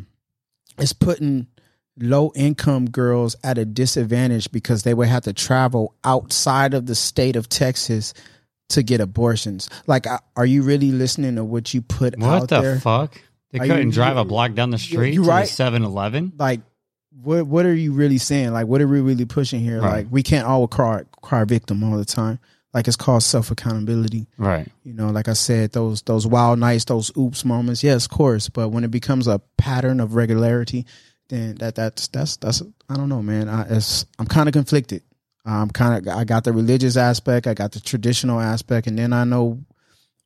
it's 0.78 0.94
putting 0.94 1.48
low 1.98 2.32
income 2.36 2.90
girls 2.90 3.36
at 3.44 3.58
a 3.58 3.64
disadvantage 3.66 4.52
because 4.52 4.84
they 4.84 4.94
would 4.94 5.08
have 5.08 5.24
to 5.24 5.34
travel 5.34 5.96
outside 6.04 6.74
of 6.74 6.86
the 6.86 6.96
state 6.96 7.36
of 7.38 7.48
Texas 7.48 8.14
to 8.70 8.84
get 8.84 9.00
abortions. 9.00 9.70
Like, 9.88 10.06
are 10.36 10.46
you 10.46 10.64
really 10.64 10.92
listening 10.92 11.36
to 11.36 11.44
what 11.44 11.74
you 11.74 11.82
put 11.82 12.18
What 12.20 12.28
out 12.44 12.50
the 12.50 12.62
there? 12.62 12.80
fuck? 12.80 13.22
They 13.52 13.60
Are 13.60 13.68
couldn't 13.68 13.88
you- 13.88 13.94
drive 13.94 14.18
a 14.18 14.26
block 14.26 14.54
down 14.54 14.72
the 14.72 14.78
street 14.78 15.14
you 15.14 15.24
to 15.24 15.30
right. 15.30 15.48
the 15.48 15.64
7-Eleven. 15.64 16.34
like 16.38 16.60
what 17.22 17.48
what 17.48 17.66
are 17.66 17.74
you 17.74 17.94
really 17.94 18.18
saying? 18.18 18.54
Like 18.54 18.68
what 18.68 18.82
are 18.82 18.88
we 18.88 19.02
really 19.02 19.26
pushing 19.26 19.60
here? 19.60 19.80
Right. 19.82 19.98
Like 19.98 20.08
we 20.12 20.24
can't 20.24 20.48
all 20.48 20.68
cry 20.68 21.04
cry 21.22 21.44
victim 21.44 21.84
all 21.84 21.98
the 21.98 22.06
time. 22.06 22.40
Like 22.74 22.88
it's 22.88 22.98
called 22.98 23.24
self 23.24 23.52
accountability. 23.52 24.28
Right. 24.38 24.68
You 24.84 24.94
know, 24.94 25.10
like 25.10 25.28
I 25.28 25.34
said, 25.34 25.72
those 25.72 26.02
those 26.02 26.28
wild 26.28 26.60
nights, 26.60 26.86
those 26.86 27.12
oops 27.18 27.46
moments, 27.46 27.84
yes, 27.84 28.06
of 28.06 28.12
course. 28.12 28.50
But 28.50 28.70
when 28.70 28.84
it 28.84 28.92
becomes 28.92 29.28
a 29.28 29.40
pattern 29.58 30.00
of 30.00 30.16
regularity, 30.16 30.86
then 31.30 31.56
that 31.56 31.76
that's 31.76 32.08
that's 32.10 32.38
that's 32.38 32.62
I 32.90 32.96
don't 32.96 33.10
know, 33.10 33.22
man. 33.22 33.48
I 33.48 33.64
it's, 33.70 34.06
I'm 34.20 34.28
kind 34.28 34.50
of 34.50 34.54
conflicted. 34.54 35.04
I'm 35.46 35.70
kind 35.70 36.06
of 36.06 36.14
I 36.14 36.24
got 36.26 36.44
the 36.44 36.52
religious 36.52 36.98
aspect, 36.98 37.48
I 37.48 37.54
got 37.54 37.72
the 37.72 37.80
traditional 37.80 38.42
aspect, 38.42 38.88
and 38.88 38.98
then 39.00 39.14
I 39.14 39.24
know 39.24 39.64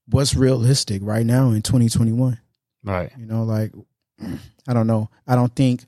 what's 0.08 0.34
realistic 0.34 1.02
right 1.04 1.26
now 1.26 1.52
in 1.52 1.62
2021. 1.62 2.40
Right. 2.84 3.12
You 3.18 3.26
know, 3.26 3.44
like 3.44 3.74
I 4.68 4.74
don't 4.74 4.88
know. 4.88 5.10
I 5.28 5.36
don't 5.36 5.56
think 5.56 5.84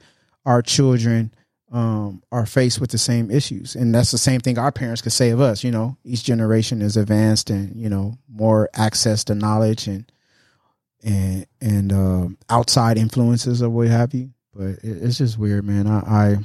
our 0.46 0.62
children 0.62 1.34
um, 1.72 2.22
are 2.32 2.46
faced 2.46 2.82
with 2.82 2.92
the 2.92 2.98
same 2.98 3.32
issues, 3.32 3.76
and 3.76 3.96
that's 3.96 4.12
the 4.12 4.18
same 4.18 4.42
thing 4.42 4.58
our 4.58 4.72
parents 4.72 5.02
could 5.02 5.14
say 5.14 5.30
of 5.30 5.40
us. 5.40 5.64
You 5.64 5.72
know, 5.72 5.98
each 6.04 6.24
generation 6.24 6.82
is 6.82 6.98
advanced 6.98 7.50
and 7.50 7.76
you 7.76 7.90
know 7.90 8.18
more 8.30 8.70
access 8.74 9.24
to 9.26 9.36
knowledge 9.36 9.88
and 9.88 10.12
and 11.04 11.46
and 11.62 11.94
um 11.94 12.38
outside 12.50 12.98
influences 12.98 13.62
or 13.62 13.70
what 13.70 13.88
have 13.88 14.14
you. 14.14 14.32
But 14.54 14.84
it, 14.84 15.04
it's 15.04 15.18
just 15.18 15.38
weird, 15.38 15.64
man. 15.64 15.88
I, 15.88 16.00
I 16.00 16.38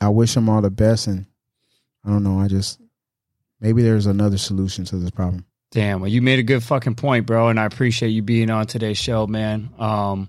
I 0.00 0.08
wish 0.08 0.34
them 0.34 0.48
all 0.48 0.62
the 0.62 0.70
best, 0.70 1.08
and 1.08 1.26
I 2.04 2.10
don't 2.10 2.22
know. 2.22 2.38
I 2.38 2.46
just 2.46 2.80
maybe 3.60 3.82
there's 3.82 4.06
another 4.06 4.38
solution 4.38 4.84
to 4.86 4.96
this 4.96 5.10
problem. 5.10 5.44
Damn. 5.72 6.00
Well, 6.00 6.10
you 6.10 6.20
made 6.20 6.38
a 6.38 6.42
good 6.42 6.62
fucking 6.62 6.96
point, 6.96 7.26
bro, 7.26 7.48
and 7.48 7.58
I 7.58 7.64
appreciate 7.64 8.10
you 8.10 8.20
being 8.20 8.50
on 8.50 8.66
today's 8.66 8.98
show, 8.98 9.26
man. 9.26 9.70
Um, 9.78 10.28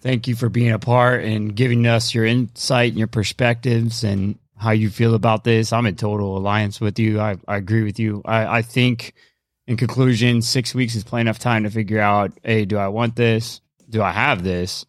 thank 0.00 0.28
you 0.28 0.34
for 0.34 0.48
being 0.48 0.72
a 0.72 0.78
part 0.78 1.24
and 1.24 1.54
giving 1.54 1.86
us 1.86 2.14
your 2.14 2.24
insight 2.24 2.90
and 2.90 2.98
your 2.98 3.08
perspectives 3.08 4.04
and 4.04 4.38
how 4.56 4.70
you 4.72 4.90
feel 4.90 5.14
about 5.14 5.44
this. 5.44 5.72
I'm 5.72 5.86
in 5.86 5.96
total 5.96 6.36
alliance 6.36 6.80
with 6.80 6.98
you. 6.98 7.20
I, 7.20 7.36
I 7.48 7.56
agree 7.56 7.82
with 7.82 7.98
you. 7.98 8.22
I, 8.24 8.58
I 8.58 8.62
think, 8.62 9.14
in 9.66 9.76
conclusion, 9.76 10.42
six 10.42 10.74
weeks 10.74 10.94
is 10.94 11.04
plenty 11.04 11.22
enough 11.22 11.38
time 11.38 11.64
to 11.64 11.70
figure 11.70 12.00
out: 12.00 12.32
hey, 12.42 12.64
do 12.64 12.76
I 12.76 12.88
want 12.88 13.16
this? 13.16 13.60
Do 13.88 14.02
I 14.02 14.10
have 14.10 14.42
this? 14.42 14.84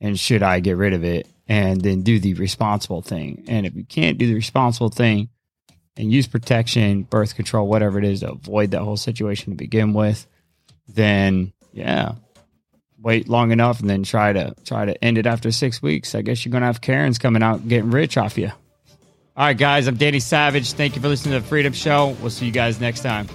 And 0.00 0.18
should 0.18 0.42
I 0.42 0.60
get 0.60 0.76
rid 0.76 0.92
of 0.92 1.04
it? 1.04 1.26
And 1.48 1.80
then 1.80 2.02
do 2.02 2.20
the 2.20 2.34
responsible 2.34 3.00
thing. 3.00 3.44
And 3.48 3.64
if 3.64 3.74
you 3.74 3.84
can't 3.84 4.18
do 4.18 4.26
the 4.26 4.34
responsible 4.34 4.90
thing, 4.90 5.30
and 5.98 6.12
use 6.12 6.28
protection, 6.28 7.02
birth 7.02 7.34
control, 7.34 7.66
whatever 7.66 7.98
it 7.98 8.04
is 8.04 8.20
to 8.20 8.30
avoid 8.30 8.70
that 8.70 8.82
whole 8.82 8.96
situation 8.96 9.52
to 9.52 9.56
begin 9.56 9.92
with, 9.92 10.26
then 10.86 11.52
yeah, 11.72 12.12
wait 13.00 13.28
long 13.28 13.52
enough 13.52 13.80
and 13.80 13.88
then 13.88 14.02
try 14.02 14.32
to 14.32 14.54
try 14.64 14.84
to 14.84 15.04
end 15.04 15.18
it 15.18 15.26
after 15.26 15.50
six 15.50 15.82
weeks. 15.82 16.14
I 16.14 16.22
guess 16.22 16.44
you're 16.44 16.52
gonna 16.52 16.66
have 16.66 16.80
Karens 16.80 17.18
coming 17.18 17.42
out 17.42 17.66
getting 17.66 17.90
rich 17.90 18.16
off 18.16 18.38
you. 18.38 18.50
All 19.36 19.44
right, 19.44 19.56
guys, 19.56 19.86
I'm 19.86 19.96
Danny 19.96 20.20
Savage. 20.20 20.72
Thank 20.72 20.96
you 20.96 21.02
for 21.02 21.08
listening 21.08 21.34
to 21.34 21.40
the 21.40 21.46
Freedom 21.46 21.72
Show. 21.72 22.16
We'll 22.20 22.30
see 22.30 22.46
you 22.46 22.52
guys 22.52 22.80
next 22.80 23.02
time. 23.02 23.28